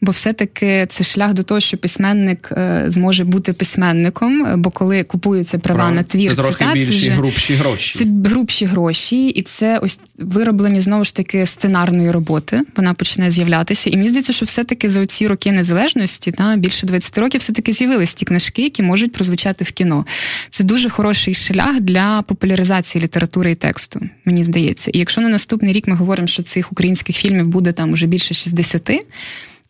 [0.00, 4.62] бо все-таки це шлях до того, що письменник е, зможе бути письменником.
[4.62, 6.00] Бо коли купуються права Правильно.
[6.00, 7.98] на твір, це трохи більші вже, грубші гроші.
[7.98, 12.60] Це грубші гроші, і це ось вироблені знову ж таки сценарної роботи.
[12.76, 13.90] Вона почне з'являтися.
[13.90, 17.72] І мені здається, що все-таки за ці роки незалежності, та більше 20 років, все таки
[17.72, 20.06] з'явились ті книжки, які можуть прозвучати в кіно.
[20.50, 24.00] Це дуже хороший шлях для популяризації літератури і тексту.
[24.24, 24.90] Мені здається.
[24.94, 28.34] І якщо на наступний рік ми говоримо, що цих українських фільмів буде там уже більше
[28.34, 28.90] 60,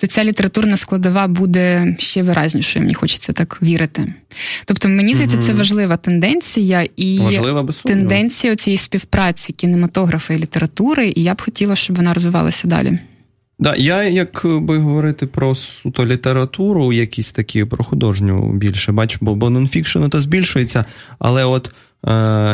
[0.00, 2.82] то ця літературна складова буде ще виразнішою.
[2.82, 4.14] Мені хочеться так вірити.
[4.64, 11.22] Тобто, мені здається, це важлива тенденція і важлива, тенденція цієї співпраці кінематографа і літератури, і
[11.22, 12.98] я б хотіла, щоб вона розвивалася далі.
[13.60, 19.34] Да, я, як би говорити про суто літературу, якісь такі про художню більше бачу, бо,
[19.34, 20.84] бо нонфікшн то збільшується,
[21.18, 21.70] але от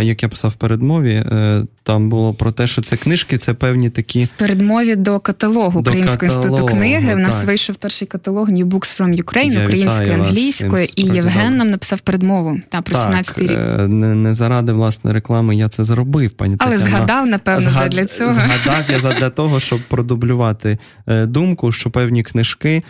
[0.02, 3.90] як я писав в передмові, е, там було про те, що це книжки, це певні
[3.90, 4.24] такі.
[4.24, 7.14] В передмові до каталогу Українського інституту книги.
[7.14, 12.00] В нас вийшов перший каталог New Books from Ukraine українською англійською, і Євген нам написав
[12.00, 13.50] передмову та про 17 рік.
[13.50, 16.90] Е, не не заради власної реклами я це зробив, пані Але Тетяна.
[16.90, 17.90] згадав, напевно, Згад...
[17.90, 18.32] для цього.
[18.32, 22.82] Згадав я для того, щоб продублювати думку, що певні книжки.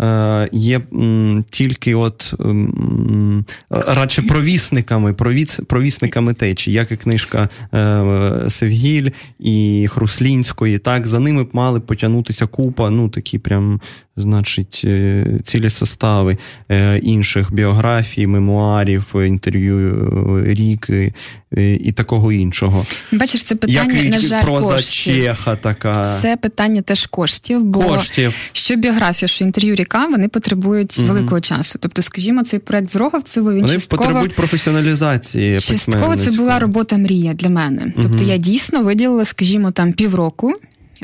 [0.00, 0.80] Е, є
[1.50, 2.34] тільки от
[3.70, 5.12] радше провісниками,
[5.66, 10.78] провісниками течі, як і книжка е, Севгіль і Хруслінської.
[10.78, 13.80] Так, за ними мали потягнутися купа, ну такі прям
[14.16, 16.36] значить, е, цілі состави
[16.70, 19.78] е, інших біографій, мемуарів, інтерв'ю
[20.46, 21.14] е, ріки
[21.80, 22.84] і такого іншого.
[23.12, 25.14] Бачиш, це питання Як на жаль, проза коштів.
[25.14, 26.18] Чеха така.
[26.22, 28.34] Це питання теж коштів, бо коштів.
[28.52, 31.08] що біографія, що інтерв'ю ріка, вони потребують угу.
[31.08, 31.78] великого часу.
[31.82, 34.02] Тобто, скажімо, цей проект з Роговцево, він вони частково...
[34.02, 35.60] потребують професіоналізації.
[35.60, 37.92] Частково це була робота мрія для мене.
[37.96, 38.32] Тобто угу.
[38.32, 40.52] я дійсно виділила, скажімо, там півроку.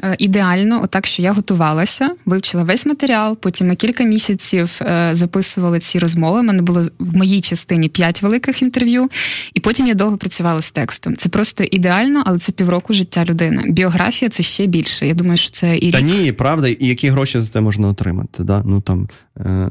[0.02, 3.36] Е, ідеально, отак, що я готувалася, вивчила весь матеріал.
[3.36, 6.40] Потім ми кілька місяців е, записували ці розмови.
[6.40, 9.08] У мене було в моїй частині п'ять великих інтерв'ю,
[9.54, 11.16] і потім я довго працювала з текстом.
[11.16, 13.64] Це просто ідеально, але це півроку життя людини.
[13.66, 15.06] Біографія це ще більше.
[15.06, 15.92] Я думаю, що це і рік.
[15.92, 18.44] Та ні, правда, і які гроші за це можна отримати?
[18.44, 18.62] Да?
[18.64, 19.08] Ну там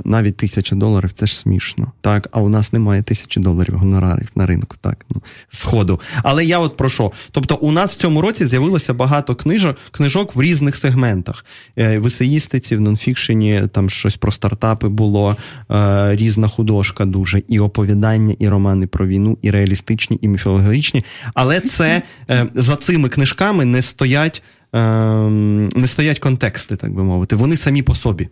[0.04, 1.92] навіть тисяча доларів це ж смішно.
[2.02, 6.00] Так, а у нас немає тисячі доларів гонорарів на ринку, так ну сходу.
[6.24, 7.12] Але я от про що?
[7.32, 11.46] Тобто, у нас в цьому році з'явилося багато книжок книжок в різних сегментах.
[11.78, 15.38] Е, в есеїстиці, в нонфікшені там щось про стартапи було,
[15.72, 21.06] е, різна художка дуже, і оповідання, і романи про війну, і реалістичні, і міфологічні.
[21.34, 24.44] Але це е, за цими книжками не стоять.
[24.74, 28.30] Ем, не стоять контексти, так би мовити, вони самі по собі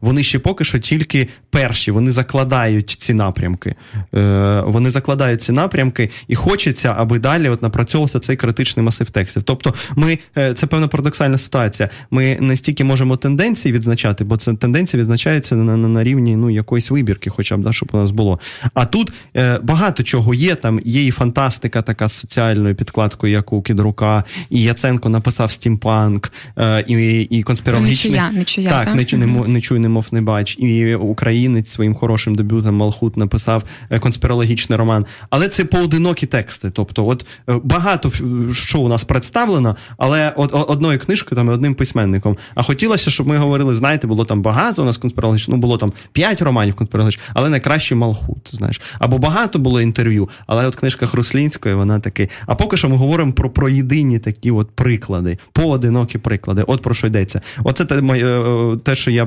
[0.00, 3.74] вони ще поки що тільки перші, вони закладають ці напрямки.
[4.14, 9.42] Е, Вони закладають ці напрямки, і хочеться, аби далі от напрацьовувався цей критичний масив текстів.
[9.42, 11.88] Тобто, ми е, це певна парадоксальна ситуація.
[12.10, 16.50] Ми не стільки можемо тенденції відзначати, бо це тенденція відзначається на на, на рівні ну,
[16.50, 18.38] якоїсь вибірки, хоча б да, щоб у нас було.
[18.74, 20.54] А тут е, багато чого є.
[20.54, 26.32] Там є і фантастика, така з соціальною підкладкою, як у Кідрука, і Яценко написав стімпанк,
[26.58, 28.12] е, і і конспірологічний...
[28.12, 32.76] Нічуя, нічуя, так, не, не, не, не немов не бач, і українець своїм хорошим дебютом
[32.76, 35.06] Малхут написав е, конспірологічний роман.
[35.30, 36.70] Але це поодинокі тексти.
[36.70, 38.10] Тобто, от е, багато
[38.52, 42.36] що у нас представлено, але от одною книжкою там одним письменником.
[42.54, 45.92] А хотілося, щоб ми говорили, знаєте, було там багато у нас конспірологічних, ну було там
[46.12, 48.54] п'ять романів конспірологічних, але найкраще Малхут.
[48.56, 52.28] Знаєш, або багато було інтерв'ю, але от книжка Хруслінської, вона таки.
[52.46, 56.64] А поки що ми говоримо про про єдині такі от приклади, поодинокі приклади.
[56.66, 57.40] От про що йдеться.
[57.64, 59.26] Оце те, е, те що я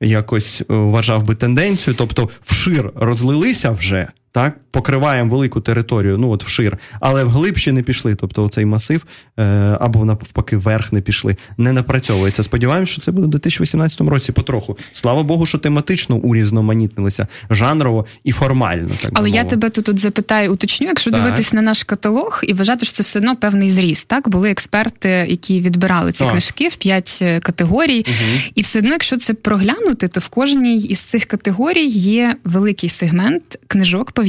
[0.00, 4.08] якось е, вважав би тенденцію, тобто вшир розлилися вже
[4.38, 8.14] так, покриваємо велику територію, ну от вшир, але вглиб ще не пішли.
[8.14, 9.06] Тобто цей масив
[9.38, 9.42] е,
[9.80, 12.42] або навпаки вверх не пішли, не напрацьовується.
[12.42, 14.78] Сподіваємось, що це буде у 2018 році потроху.
[14.92, 18.90] Слава Богу, що тематично урізноманітнилися жанрово і формально.
[19.02, 21.22] Так Але я тебе тут от запитаю, уточню, якщо так.
[21.22, 24.08] дивитись на наш каталог і вважати, що це все одно певний зріст.
[24.08, 26.30] Так були експерти, які відбирали ці так.
[26.30, 28.40] книжки в п'ять е, категорій, угу.
[28.54, 33.58] і все одно, якщо це проглянути, то в кожній із цих категорій є великий сегмент
[33.66, 34.27] книжок пов'язаних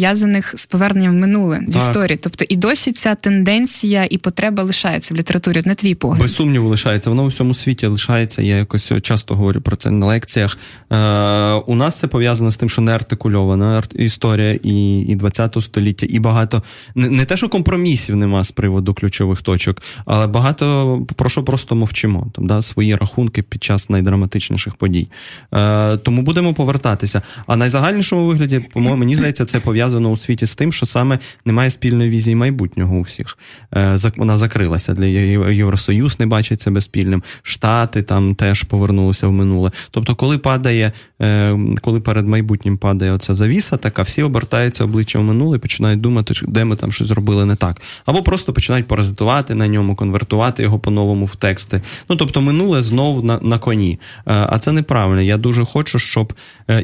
[0.56, 2.20] з поверненням в минуле з історії.
[2.22, 5.62] Тобто і досі ця тенденція і потреба лишається в літературі.
[5.66, 6.22] На твій погляд.
[6.22, 7.10] Без сумніву лишається.
[7.10, 8.42] Воно у всьому світі лишається.
[8.42, 10.58] Я якось часто говорю про це на лекціях.
[10.92, 10.96] Е,
[11.54, 16.20] У нас це пов'язано з тим, що не артикульована історія і і 20 століття, і
[16.20, 16.64] багато
[16.96, 21.76] не, не те, що компромісів нема з приводу ключових точок, але багато про що просто
[21.76, 22.28] мовчимо.
[22.34, 25.08] Там да свої рахунки під час найдраматичніших подій.
[25.54, 27.22] Е, Тому будемо повертатися.
[27.48, 31.70] А найзагальнішому вигляді, по-моєму, мені здається, це пов'язано у світі з тим, що саме немає
[31.70, 33.38] спільної візії майбутнього у всіх.
[33.76, 35.06] Е, Вона закрилася для
[35.52, 37.24] Євросоюз, не бачить себе спільним.
[37.44, 39.72] Штати там теж повернулися в минуле.
[39.92, 45.26] Тобто, коли падає, е, коли перед майбутнім падає оця завіса, така всі обертаються обличчям в
[45.26, 47.82] минуле починають думати, де ми там щось зробили не так.
[48.06, 51.82] Або просто починають паразитувати на ньому, конвертувати його по-новому в тексти.
[52.10, 54.00] Ну тобто, минуле знову на, на коні.
[54.18, 55.22] Е, а це неправильно.
[55.22, 56.34] Я дуже хочу, щоб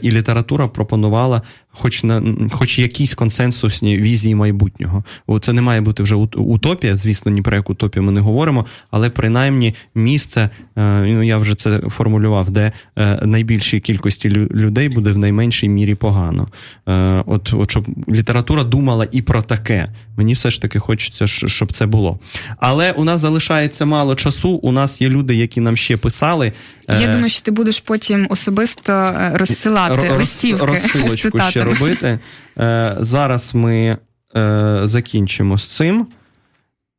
[0.02, 1.42] і література пропонувала
[1.78, 5.04] хоч на хоч якісь консенсусні візії майбутнього.
[5.42, 9.10] Це не має бути вже утопія, звісно, ні про яку утопію ми не говоримо, але
[9.10, 15.18] принаймні місце, е, ну я вже це формулював, де е, найбільшій кількості людей буде в
[15.18, 16.48] найменшій мірі погано.
[16.88, 19.90] Е, от, от щоб література думала і про таке.
[20.18, 22.20] Мені все ж таки хочеться, щоб це було.
[22.58, 24.50] Але у нас залишається мало часу.
[24.50, 26.52] У нас є люди, які нам ще писали.
[26.90, 32.20] Я думаю, що ти будеш потім особисто розсилати Роз, листівки розсилочку ще робити.
[32.58, 33.98] Е, Зараз ми
[34.38, 36.08] е, закінчимо з цим.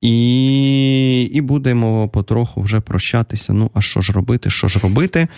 [0.01, 3.53] І і будемо потроху вже прощатися.
[3.53, 4.51] Ну, а що ж робити?
[4.51, 5.29] Що ж робити?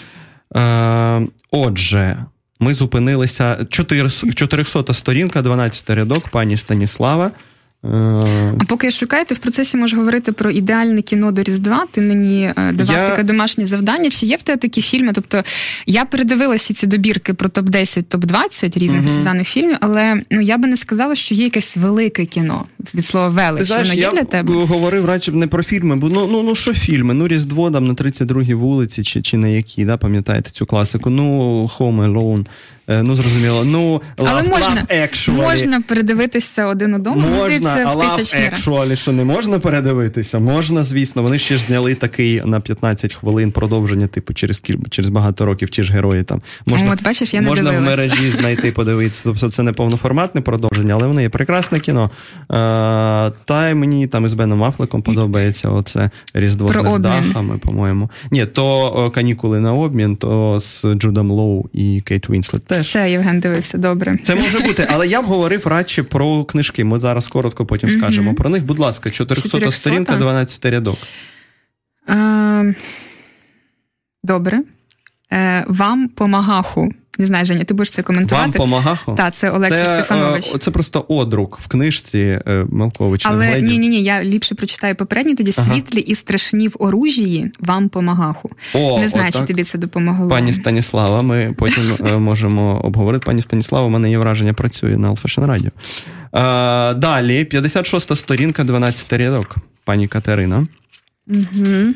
[0.57, 2.17] Е, Отже,
[2.61, 7.31] ми зупинилися 400 сторінка, 12 рядок, пані Станіслава.
[7.83, 11.87] А поки шукаєте, в процесі можу говорити про ідеальне кіно до Різдва.
[11.91, 13.11] Ти мені е, давав я...
[13.11, 14.11] таке домашнє завдання.
[14.11, 15.12] Чи є в тебе такі фільми?
[15.14, 15.43] Тобто
[15.87, 19.09] я передивилася ці добірки про топ-10, топ-20 різних угу.
[19.09, 22.64] різдвяних фільмів, але ну я би не сказала, що є якесь велике кіно
[22.95, 23.59] від слова велич.
[23.59, 24.55] Ти знаєш, Воно є я для тебе?
[24.55, 27.14] говорив радше не про фільми, бо ну ну ну що фільми?
[27.14, 31.11] Ну Різдво там на 32-й вулиці, чи чи на які, да, пам'ятаєте цю класику?
[31.11, 32.47] Ну Home Alone.
[32.89, 33.64] Е, ну зрозуміло.
[33.64, 35.43] Ну Але love, можна love actually.
[35.43, 37.29] можна передивитися один одному.
[37.29, 40.39] Можна, а Love Actually, що не можна передивитися?
[40.39, 41.23] Можна, звісно.
[41.23, 45.83] Вони ще ж зняли такий на 15 хвилин продовження, типу, через через багато років ті
[45.83, 46.41] ж герої там.
[46.66, 49.21] Можна От, бачиш, я не можна в мережі знайти, подивитися.
[49.25, 52.11] Тобто це не повноформатне продовження, але воно є прекрасне кіно.
[52.49, 58.11] А, Та й мені там із Беном Афлеком подобається оце Різдво Про з невдахами, по-моєму.
[58.31, 62.87] Ні, то канікули на обмін, то з Джудом Лоу і Кейт Вінслет теж.
[62.87, 64.19] Все, Євген дивився добре.
[64.25, 66.85] Це може бути, але я б говорив радше про книжки.
[66.85, 67.99] Ми зараз коротко потім mm-hmm.
[67.99, 68.65] скажемо про них.
[68.65, 70.97] Будь ласка, 400 400 сторінка, 12 рядок.
[72.09, 72.75] Е,
[74.25, 74.63] добре.
[75.33, 76.89] Е, Вам по Магаху.
[77.21, 78.47] Не знаю, Женя, ти будеш це коментувати.
[78.47, 79.12] Вам помагахо?
[79.12, 80.55] Так, це Олексій це, Стефанович.
[80.61, 83.29] Це просто одрук в книжці е, Малковича.
[83.33, 85.75] Але ні, ні, ні, я ліпше прочитаю попередній, тоді ага.
[85.75, 88.51] світлі і страшні в оружії вам помагаху.
[88.75, 90.29] О, Не знаю, чи тобі це допомогло.
[90.29, 93.25] Пані Станіслава, ми потім е, можемо обговорити.
[93.27, 95.71] Пані Станіслава, у мене є враження, працює на Алфашен Радіо.
[95.71, 99.57] Е, далі, 56 сторінка, 12 рядок.
[99.85, 100.66] Пані Катерина.
[101.29, 101.95] Угу.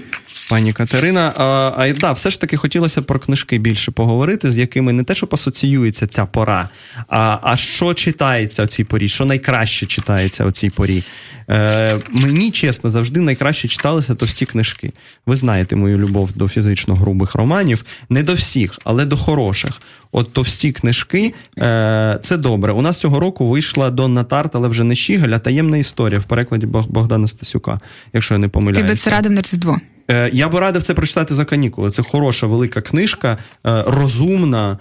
[0.52, 4.92] Пані Катерина, а, а да, все ж таки хотілося про книжки більше поговорити, з якими
[4.92, 6.68] не те, що асоціюється ця пора,
[7.08, 11.02] а а що читається у цій порі, що найкраще читається у цій порі.
[11.50, 14.92] Е, Мені чесно, завжди найкраще читалися товсті книжки.
[15.26, 19.80] Ви знаєте мою любов до фізично грубих романів, не до всіх, але до хороших.
[20.12, 22.72] От товсті книжки е, це добре.
[22.72, 26.24] У нас цього року вийшла Донна Тарт, але вже не Щігаль, а таємна історія в
[26.24, 27.80] перекладі Богдана Стасюка,
[28.12, 28.82] якщо я не помиляюся.
[28.82, 29.80] Ти би це радив на Різдво.
[30.10, 31.90] Е, я би радив це прочитати за канікули.
[31.90, 34.78] Це хороша велика книжка, е, розумна, е,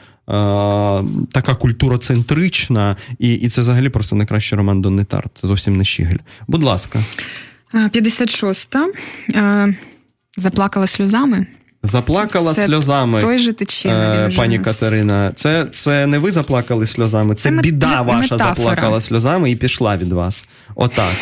[1.31, 5.31] така культуроцентрична, і і це взагалі просто найкращий роман Донни Тарт.
[5.33, 6.17] Це зовсім не Щігель.
[6.47, 6.99] Будь ласка.
[7.73, 8.87] 56-та.
[10.37, 11.47] Заплакала сльозами.
[11.83, 15.31] Заплакала це сльозами той же тече, пані Катерина.
[15.35, 18.55] Це це не ви заплакали сльозами, це, це біда ваша метафора.
[18.55, 20.47] заплакала сльозами і пішла від вас.
[20.75, 21.13] Отак.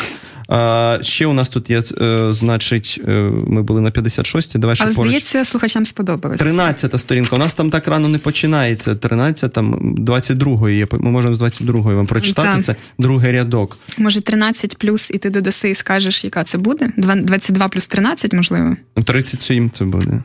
[0.52, 3.12] А, Ще у нас тут є, е, значить, е,
[3.46, 4.58] ми були на 56-й.
[4.58, 5.08] Давай ще Але, поруч.
[5.08, 6.40] здається, слухачам сподобалось.
[6.40, 7.36] 13-та сторінка.
[7.36, 8.94] У нас там так рано не починається.
[8.94, 10.86] 13 там 22-ї є.
[10.92, 12.48] Ми можемо з 22-ї вам прочитати.
[12.48, 12.64] Так.
[12.64, 13.78] Це другий рядок.
[13.98, 16.92] Може, 13 плюс, і ти додаси і скажеш, яка це буде?
[16.96, 18.76] 22 плюс 13, можливо?
[19.04, 20.22] 37 це буде.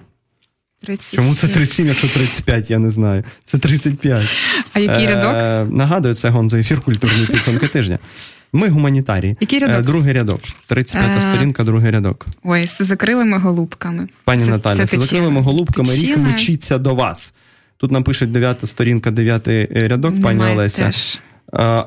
[0.81, 1.17] 37.
[1.23, 3.23] Чому це 37, якщо 35, я не знаю.
[3.43, 4.37] Це 35.
[4.73, 5.33] А який рядок?
[5.33, 7.99] Е, Нагадую, це гонзо ефір культурної підсумки тижня.
[8.53, 9.37] Ми гуманітарії.
[9.41, 9.79] Який рядок?
[9.79, 10.39] Е, другий рядок.
[10.67, 12.25] 35 сторінка, другий рядок.
[12.43, 14.07] Ой, з закрилими голубками.
[14.23, 17.33] Пані Наталя, з закрилими голубками рік мчиться до вас.
[17.77, 20.85] Тут нам пишуть 9 сторінка, 9 рядок, Немає пані Олеся.
[20.85, 21.19] Теж.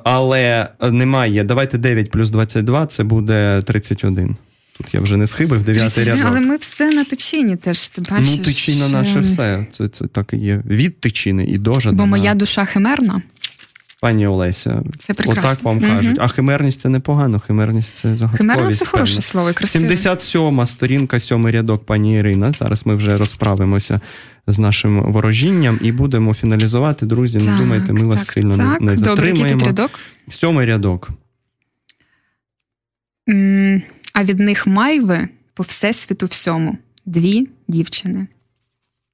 [0.04, 1.44] але немає.
[1.44, 4.36] Давайте 9 плюс 22, це буде 31.
[4.78, 6.24] Тут я вже не схибив, дев'ятий рядок.
[6.28, 8.36] Але ми все на тичині теж, ти бачиш.
[8.38, 9.66] Ну, тичина наше все.
[9.70, 10.62] Це це так і є.
[10.66, 12.02] Від тичини і до Жадана.
[12.02, 13.22] Бо моя душа химерна.
[14.00, 15.50] Пані Олеся, це прекрасно.
[15.50, 15.86] отак вам угу.
[15.86, 16.16] кажуть.
[16.20, 18.38] А химерність це непогано, химерність це загадковість.
[18.38, 19.88] Химерна це хороше слово, красиве.
[19.88, 22.52] 77-ма сторінка, сьомий рядок, пані Ірина.
[22.52, 24.00] Зараз ми вже розправимося
[24.46, 27.06] з нашим ворожінням і будемо фіналізувати.
[27.06, 28.80] Друзі, так, не думайте, ми так, вас сильно так.
[28.80, 29.38] не, не Добре, затримаємо.
[29.38, 29.90] Який тут рядок?
[30.30, 31.10] Сьомий рядок.
[33.28, 33.82] Mm,
[34.14, 36.78] а від них майви по всесвіту всьому.
[37.06, 38.26] Дві дівчини.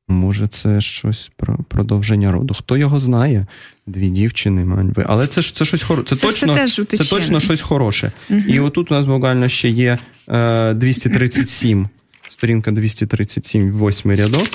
[0.08, 2.54] Може, це щось про продовження роду.
[2.54, 3.46] Хто його знає?
[3.86, 5.04] Дві дівчини, маньви.
[5.08, 6.08] Але це ж це щось хороше.
[6.08, 8.12] Це, це, точно це точно щось хороше.
[8.30, 8.40] Угу.
[8.48, 11.88] І отут у нас буквально ще є е, 237,
[12.28, 14.48] сторінка 237, восьмий рядок.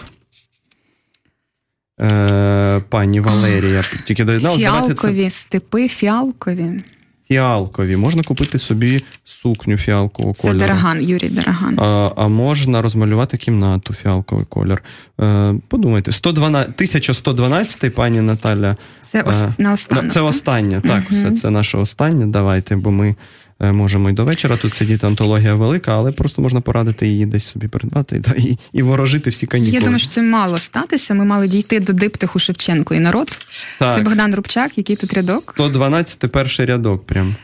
[2.02, 3.84] Е, Пані Валерія.
[4.06, 4.60] Тільки доєдналась.
[4.60, 5.30] Фіалкові це...
[5.30, 6.84] степи, фіалкові.
[7.32, 7.96] Фіалкові.
[7.96, 10.60] Можна купити собі сукню фіалкового кольору.
[10.60, 11.80] Це Дороган, Юрій Дороган.
[11.80, 14.84] А а можна розмалювати кімнату фіалковий колір.
[15.22, 18.76] Е, Подумайте, 112, 1112, пані Наталя.
[19.02, 21.08] Це ос, е, на останок, Це останнє, так, угу.
[21.10, 22.26] все це наше останнє.
[22.26, 23.16] Давайте, бо ми
[23.60, 27.68] можемо і до вечора тут сидіти, антологія велика, але просто можна порадити її десь собі
[27.68, 29.76] придбати та, і і ворожити всі канікули.
[29.76, 31.14] Я думаю, що це мало статися.
[31.14, 33.40] Ми мали дійти до диптиху Шевченко і народ.
[33.80, 33.96] Так.
[33.96, 35.52] Це Богдан Рубчак, який тут рядок.
[35.56, 37.36] 112 перший рядок прям.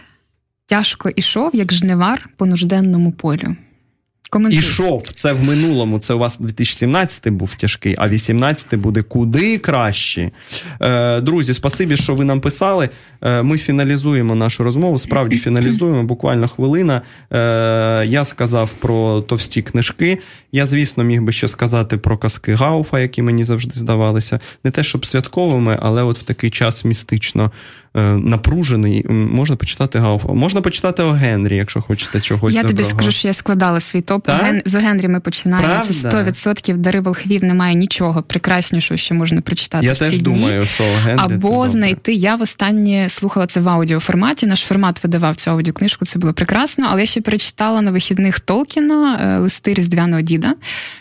[0.65, 3.55] Тяжко ішов, як жнивар по нужденному полю.
[4.49, 5.03] Ішов.
[5.13, 5.99] Це в минулому.
[5.99, 10.31] Це у вас 2017 був тяжкий, а 18 буде куди краще.
[10.81, 12.89] Е, Друзі, спасибі, що ви нам писали.
[13.21, 14.97] Е, Ми фіналізуємо нашу розмову.
[14.97, 16.03] Справді фіналізуємо.
[16.03, 17.01] Буквально хвилина.
[17.31, 17.37] Е,
[18.05, 20.17] Я сказав про товсті книжки.
[20.51, 24.39] Я, звісно, міг би ще сказати про казки Гауфа, які мені завжди здавалися.
[24.63, 27.51] Не те, щоб святковими, але от в такий час містично
[28.01, 29.05] напружений.
[29.09, 30.33] Можна почитати Гауфа.
[30.33, 32.53] Можна почитати о Генрі, якщо хочете чогось.
[32.53, 32.77] Я доброго.
[32.83, 34.25] тобі скажу, що я складала свій топ.
[34.25, 34.61] Так?
[34.65, 35.67] З Генрі ми починаємо.
[35.67, 35.93] Правда?
[35.93, 39.85] Це 100% дари волхвів немає нічого прекраснішого, що можна прочитати.
[39.85, 40.23] Я в ці теж дні.
[40.23, 42.13] думаю, що Генрі або це знайти.
[42.13, 44.45] Я востаннє слухала це в аудіоформаті.
[44.45, 46.05] Наш формат видавав цю аудіокнижку.
[46.05, 46.87] Це було прекрасно.
[46.91, 50.53] Але я ще перечитала на вихідних Толкіна листи Різдвяного діда.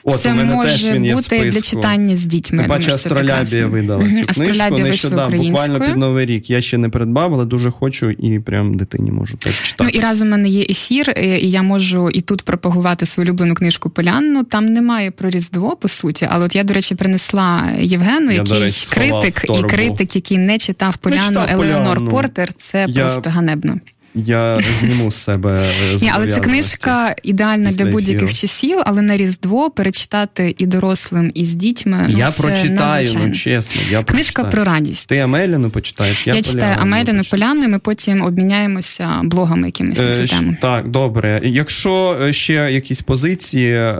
[0.04, 2.64] От, це може теж він є бути для читання з дітьми.
[2.68, 4.78] Бачиш, Астролябія видала цю книжку.
[4.78, 6.50] Нещодавно, буквально під новий рік.
[6.50, 9.90] Я ще не придбав, але дуже хочу і прям дитині можу теж читати.
[9.92, 13.54] Ну і разом в мене є ефір, і я можу і тут пропагувати свою улюблену
[13.54, 14.44] книжку Полянну.
[14.44, 16.28] Там немає про Різдво, по суті.
[16.30, 20.58] Але от я, до речі, принесла Євгену, я, який речі, критик, і критик, який не
[20.58, 22.52] читав Поляну Елеонор Портер.
[22.52, 23.04] Це я...
[23.04, 23.74] просто ганебно.
[24.14, 25.60] Я зніму з себе
[26.02, 28.32] Ні, але це книжка ідеальна для будь-яких ефіру.
[28.32, 32.06] часів, але на Різдво перечитати і дорослим, і з дітьми.
[32.10, 33.82] Ну, я це прочитаю, ну чесно.
[33.90, 34.64] Я Книжка прочитаю.
[34.64, 35.08] про радість.
[35.08, 36.26] Ти Амеліну почитаєш?
[36.26, 40.56] Я, я читаю Амеліну Поляну, і ми потім обміняємося блогами якимись на цю е, тему.
[40.60, 41.40] Так, добре.
[41.42, 43.94] Якщо ще якісь позиції, е,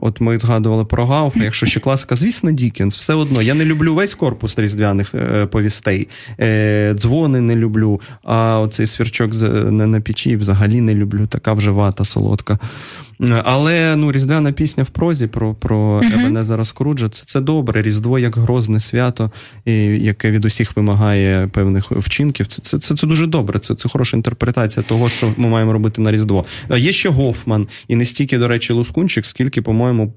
[0.00, 3.42] от ми згадували про Гауфа, якщо ще класика, звісно, Дікенс, все одно.
[3.42, 6.08] Я не люблю весь корпус різдвяних е, повістей.
[6.40, 12.04] Е, дзвони не люблю, а оцей свірчок на печі взагалі не люблю, така вже вата
[12.04, 12.58] солодка.
[13.44, 16.02] Але ну, різдвяна пісня в прозі про про.
[16.14, 17.82] Ебенезера Скруджа це, це добре.
[17.82, 19.30] Різдво як грозне свято,
[19.64, 22.46] і, яке від усіх вимагає певних вчинків.
[22.46, 23.58] Це це, це, це дуже добре.
[23.58, 26.44] Це це хороша інтерпретація того, що ми маємо робити на Різдво.
[26.76, 30.12] Є ще Гофман, і не стільки, до речі, Лускунчик, скільки, по-моєму,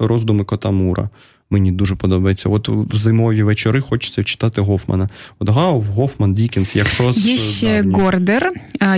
[0.00, 1.10] роздуми кота Мура.
[1.52, 2.48] Мені дуже подобається.
[2.48, 5.08] От в зимові вечори хочеться читати Гофмана.
[5.38, 6.76] От Гауф, Гофман, Дікенс.
[6.76, 8.02] Якщо є ще давні.
[8.02, 8.48] Гордер.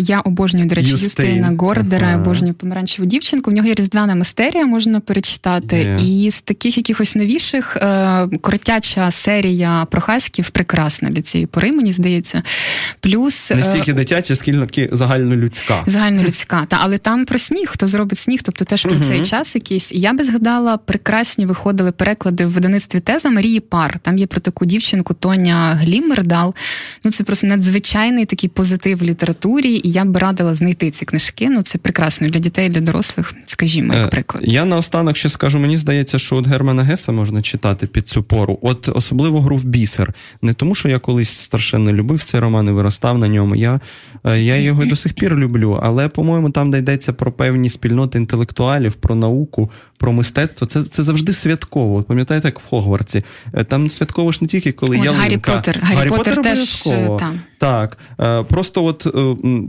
[0.01, 1.29] Я обожнюю, до речі, Юстейн.
[1.29, 2.17] Юстейна Гордера, ага.
[2.17, 3.51] обожнюю помаранчеву дівчинку.
[3.51, 5.77] В нього є різдвяна мистерія, можна перечитати.
[5.77, 6.05] Yeah.
[6.05, 7.77] І з таких якихось новіших
[8.41, 12.43] коротяча серія Прохаськів прекрасна для цієї пори, мені здається.
[13.01, 15.83] Плюс не стільки дитяча, скільки загальнолюдська.
[15.87, 19.01] Загальнолюдська, та але там про сніг, хто зробить сніг, тобто теж про uh-huh.
[19.01, 19.93] цей час якийсь.
[19.93, 23.99] Я би згадала, прекрасні виходили переклади в видаництві Теза Марії Пар.
[23.99, 26.55] Там є про таку дівчинку Тоня Глімердал.
[27.05, 31.51] Ну це просто надзвичайний такий позитив в літературі, і я б радила знайти ці книжки.
[31.51, 34.45] Ну це прекрасно для дітей, для дорослих, скажімо, як приклад.
[34.47, 38.59] Я наостанок ще скажу, мені здається, що от Германа Геса можна читати під цю пору.
[38.63, 40.15] От особливо гру в бісер.
[40.43, 43.57] Не тому, що я колись страшенно любив цей роман і виростав на ньому.
[43.57, 43.81] Я
[44.25, 48.19] я його і до сих пір люблю, але, по-моєму, там де йдеться про певні спільноти
[48.19, 50.67] інтелектуалів, про науку, про мистецтво.
[50.67, 51.95] Це це завжди святково.
[51.95, 53.25] От пам'ятаєте, пам'ятаєте, як в Хогвартсі.
[53.55, 55.23] Е, там святково ж не тільки коли От, ялинка.
[55.23, 55.79] Гаррі Поттер.
[55.83, 56.83] Гаррі, Гаррі Поттер, Поттер теж
[57.19, 57.41] там.
[57.59, 57.99] Так.
[58.49, 59.07] Просто от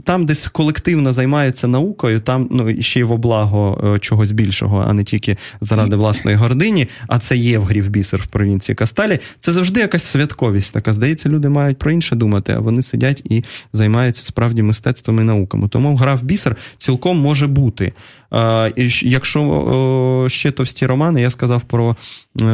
[0.04, 5.04] там десь колективно займається наукою, там ну, ще й в облаго чогось більшого, а не
[5.04, 9.18] тільки заради власної гордині, а це є в грі в бісер в провінції Касталі.
[9.40, 10.92] Це завжди якась святковість така.
[10.92, 15.68] Здається, люди мають про інше думати, а вони сидять і займаються справді мистецтвом і науками.
[15.68, 17.92] Тому гра в бісер цілком може бути.
[19.02, 21.96] Якщо ще товсті романи, я сказав про
[22.40, 22.44] е,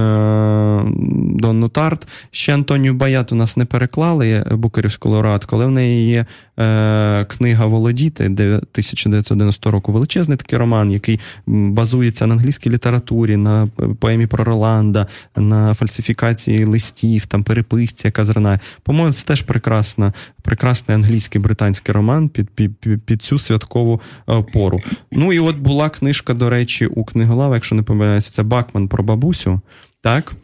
[1.41, 6.27] Донну Тарт, ще Антонію Баят у нас не переклали Букерівську лауреатку, але в неї є
[6.59, 9.93] е, книга Володіти 1990 року.
[9.93, 13.69] Величезний такий роман, який базується на англійській літературі, на
[14.01, 15.07] поемі про Роланда,
[15.37, 18.61] на фальсифікації листів, там переписці, яка зринає.
[18.83, 20.13] По-моєму, це теж прекрасна,
[20.43, 24.81] прекрасний англійський британський роман під, під, під цю святкову е, пору.
[25.13, 29.05] Ну і от була книжка, до речі, у книголава, якщо не помиляюся, це Бакман про
[29.05, 29.61] бабусю.
[30.01, 30.35] Так?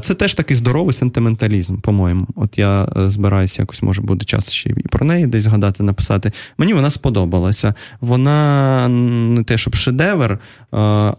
[0.00, 2.26] Це теж такий здоровий сентименталізм, по-моєму.
[2.36, 6.32] От я е, збираюся якось, може, буде час ще і про неї десь згадати, написати.
[6.58, 7.74] Мені вона сподобалася.
[8.00, 10.38] Вона не те, щоб шедевр,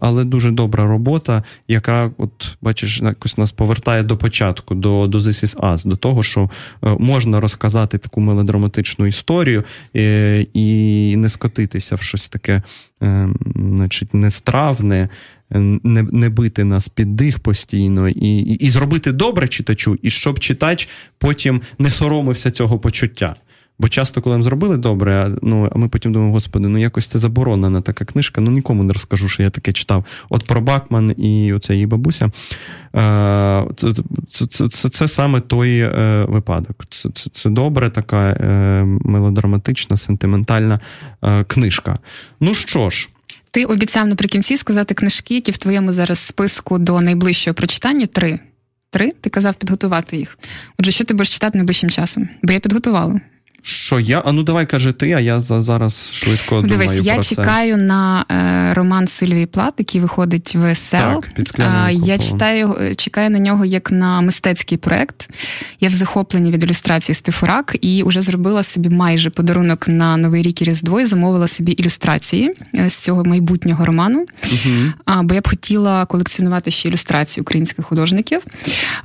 [0.00, 5.44] але дуже добра робота, яка, от, бачиш, якось нас повертає до початку, до до This
[5.44, 6.50] is Us, до того, що
[6.84, 9.64] е, можна розказати таку мелодраматичну історію
[9.96, 12.62] е, і не скотитися в щось таке,
[13.54, 15.08] значить, нестравне
[15.50, 20.38] не не бити нас під дих постійно, і, і, і зробити добре читачу, і щоб
[20.38, 23.34] читач потім не соромився цього почуття.
[23.80, 27.18] Бо часто, коли нам зробили добре, ну а ми потім думаємо, господи, ну якось це
[27.18, 30.04] заборонена така книжка, ну нікому не розкажу, що я таке читав.
[30.28, 32.30] От про Бакман і оця її бабуся.
[33.76, 33.92] Це
[34.28, 36.84] це, це, це, це саме той е, випадок.
[36.88, 40.80] Це це, добре, така е, мелодраматична, сентиментальна
[41.24, 41.98] е, книжка.
[42.40, 43.08] Ну що ж.
[43.50, 48.40] Ти обіцяв наприкінці сказати книжки, які в твоєму зараз списку до найближчого прочитання три.
[48.90, 49.10] Три?
[49.20, 50.38] Ти казав підготувати їх.
[50.78, 52.28] Отже, що ти будеш читати найближчим часом?
[52.42, 53.20] Бо я підготувала.
[53.62, 54.22] Що я?
[54.24, 57.76] А ну давай кажи ти, а я за зараз швидко Дивись, думаю я про чекаю
[57.76, 57.82] це.
[57.82, 60.96] на е, роман Сильвії Плат, який виходить в СЛ.
[60.96, 65.28] Так, під а, Я читаю, е, чекаю на нього як на мистецький проект.
[65.80, 70.62] Я в захопленні від ілюстрації Стефурак і вже зробила собі майже подарунок на Новий рік
[70.62, 74.26] і Різдво і замовила собі ілюстрації е, з цього майбутнього роману.
[74.44, 74.92] Угу.
[75.04, 78.42] А, Бо я б хотіла колекціонувати ще ілюстрації українських художників.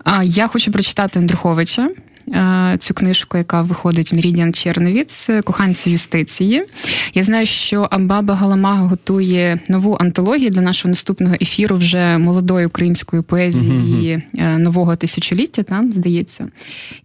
[0.03, 1.90] А, Я хочу прочитати Андруховича.
[2.34, 6.64] Е, цю книжку, яка виходить Мірідіан Черновіц, коханці юстиції.
[7.14, 13.22] Я знаю, що Амбаба Галамага готує нову антологію для нашого наступного ефіру вже молодої української
[13.22, 14.57] поезії uh-huh.
[14.57, 16.47] нового тисячоліття, там здається.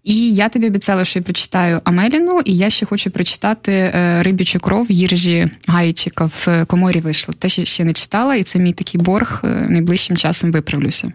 [0.04, 4.60] І я тобі обіцяла, що я прочитаю Амеліну, і я ще хочу прочитати е, Рибічу
[4.60, 7.34] кров Їржі Гайчика в коморі вийшло.
[7.38, 11.12] Те, що ще не читала, і це мій такий борг найближчим часом виправлюся.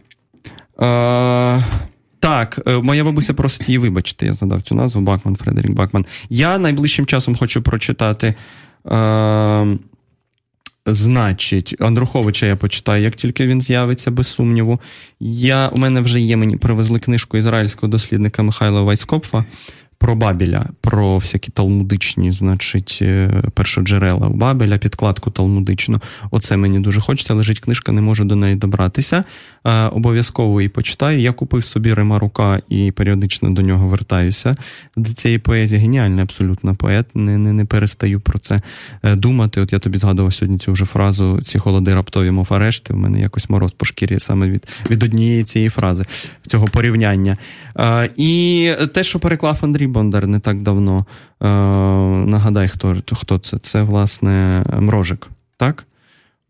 [0.77, 1.63] Uh...
[2.19, 6.05] Так, е, моя бабуся просить її вибачити, я задав цю назву Бакман, Фредерік Бакман.
[6.29, 8.35] Я найближчим часом хочу прочитати.
[8.87, 9.77] Е,
[10.87, 14.79] Значить, Андруховича я почитаю, як тільки він з'явиться, без сумніву.
[15.19, 19.45] Я, У мене вже є, мені привезли книжку ізраїльського дослідника Михайла Вайскопфа
[19.97, 26.01] про Бабіля, про всякі талмудичні, значить, е, першоджерела у Бабеля, підкладку талмудичну.
[26.31, 27.33] Оце мені дуже хочеться.
[27.33, 29.23] Лежить книжка, не можу до неї добратися.
[29.65, 31.19] Е, обов'язково її почитаю.
[31.19, 34.55] Я купив собі Рима Рука і періодично до нього вертаюся.
[34.97, 37.15] До цієї поезії геніальний абсолютно поет.
[37.15, 38.61] Не не, не перестаю про це
[39.03, 39.61] е, думати.
[39.61, 42.93] От я тобі згадував сьогодні цю вже фразу ці холоди раптові, мов арешти.
[42.93, 46.03] У мене якось мороз по шкірі саме від від однієї цієї фрази,
[46.47, 47.37] цього порівняння.
[48.15, 51.05] І те, що переклав Андрій Бондар не так давно.
[51.41, 51.47] Е,
[52.25, 53.57] Нагадай, хто хто це?
[53.57, 55.27] Це, власне, Мрожик.
[55.57, 55.85] Так?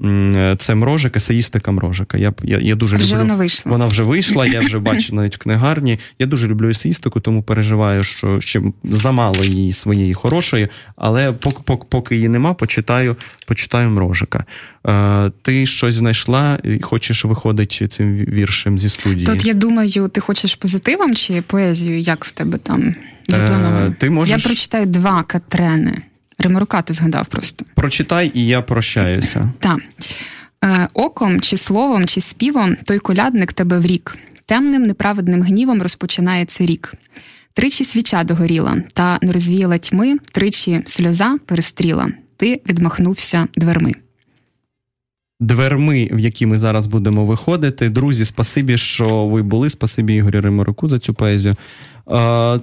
[0.04, 2.18] Е, це Мрожик, есеїстика Мрожика.
[2.18, 3.18] Я я, я дуже вже люблю.
[3.18, 3.72] Вона вийшла.
[3.72, 6.00] Вона вже вийшла, я вже бачу навіть в книгарні.
[6.20, 11.86] Я дуже люблю есеїстику, тому переживаю, що ще замало її своєї хорошої, але поки поки,
[11.90, 13.16] поки її нема, почитаю
[13.48, 14.46] почитаю Мрожика.
[14.88, 19.26] Е, Ти щось знайшла і хочеш виходити цим віршем зі студії?
[19.26, 22.00] Тут я думаю, ти хочеш позитивом чи поезію?
[22.00, 22.96] Як в тебе там
[23.28, 23.86] заплановано?
[23.86, 24.38] Е, ти можеш...
[24.38, 26.02] Я прочитаю два Катрени.
[26.40, 27.66] Римарука ти згадав просто.
[27.76, 29.52] Прочитай, і я прощаюся.
[29.60, 29.80] Так.
[30.64, 34.18] Е, оком, чи словом, чи співом той колядник тебе в рік.
[34.46, 36.94] Темним неправедним гнівом розпочинається рік.
[37.54, 42.10] Тричі свіча догоріла, та не розвіяла тьми, тричі сльоза перестріла.
[42.38, 43.92] Ти відмахнувся дверми.
[45.40, 47.90] Дверми, в які ми зараз будемо виходити.
[47.90, 49.70] Друзі, спасибі, що ви були.
[49.70, 51.56] Спасибі Ігорю Римаруку за цю поезію.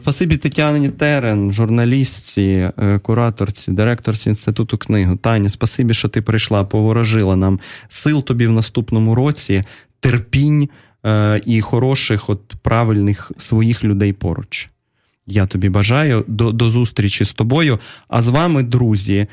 [0.03, 5.17] Спасибі Тетяні Терен, журналістці, е, кураторці, директорці інституту книги.
[5.17, 9.65] Таня, спасибі, що ти прийшла, поворожила нам сил тобі в наступному році,
[10.01, 10.69] терпінь.
[11.07, 14.71] е, і хороших, от правильних своїх людей поруч.
[15.27, 17.79] Я тобі бажаю до, до зустрічі з тобою.
[18.09, 19.27] А з вами, друзі.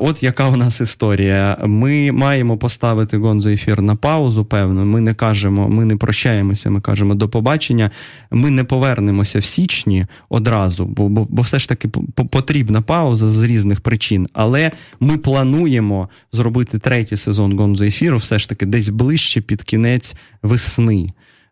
[0.00, 1.58] От яка у нас історія.
[1.66, 4.44] Ми маємо поставити гонзо ефір на паузу.
[4.44, 6.70] Певно, ми не кажемо, ми не прощаємося.
[6.70, 7.90] Ми кажемо до побачення.
[8.30, 11.88] Ми не повернемося в січні одразу, бо бо, бо все ж таки
[12.30, 14.26] потрібна пауза з різних причин.
[14.32, 14.70] Але
[15.00, 21.06] ми плануємо зробити третій сезон гонзо ефіру, все ж таки десь ближче під кінець весни.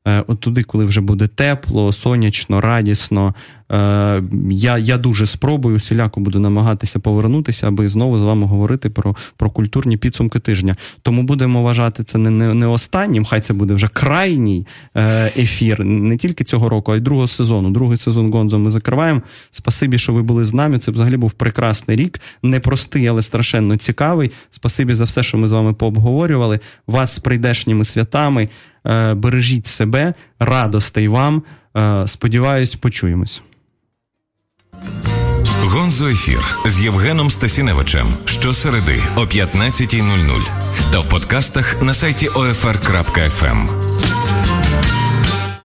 [0.07, 3.35] Е, от туди, коли вже буде тепло, сонячно, радісно.
[3.73, 9.17] Е, я я дуже спробую усіляко буду намагатися повернутися, аби знову з вами говорити про
[9.37, 10.75] про культурні підсумки тижня.
[11.03, 15.85] Тому будемо вважати це не не, не останнім, хай це буде вже крайній е, ефір,
[15.85, 17.71] не тільки цього року, а й другого сезону.
[17.71, 19.23] Другий сезон Гонзо ми закриваємо.
[19.51, 20.79] Спасибі, що ви були з нами.
[20.79, 24.31] Це взагалі був прекрасний рік, непростий, але страшенно цікавий.
[24.51, 26.61] Спасибі за все, що ми з вами пообговорювали.
[26.87, 28.49] Вас з прийдешніми святами.
[28.87, 31.43] Е, бережіть себе, радостей вам.
[32.07, 33.43] Сподіваюсь, почуємось.
[35.63, 40.47] Гонзо ефір з Євгеном Стасіневичем щосереди о 15.00
[40.93, 43.86] та в подкастах на сайті OFR.FM.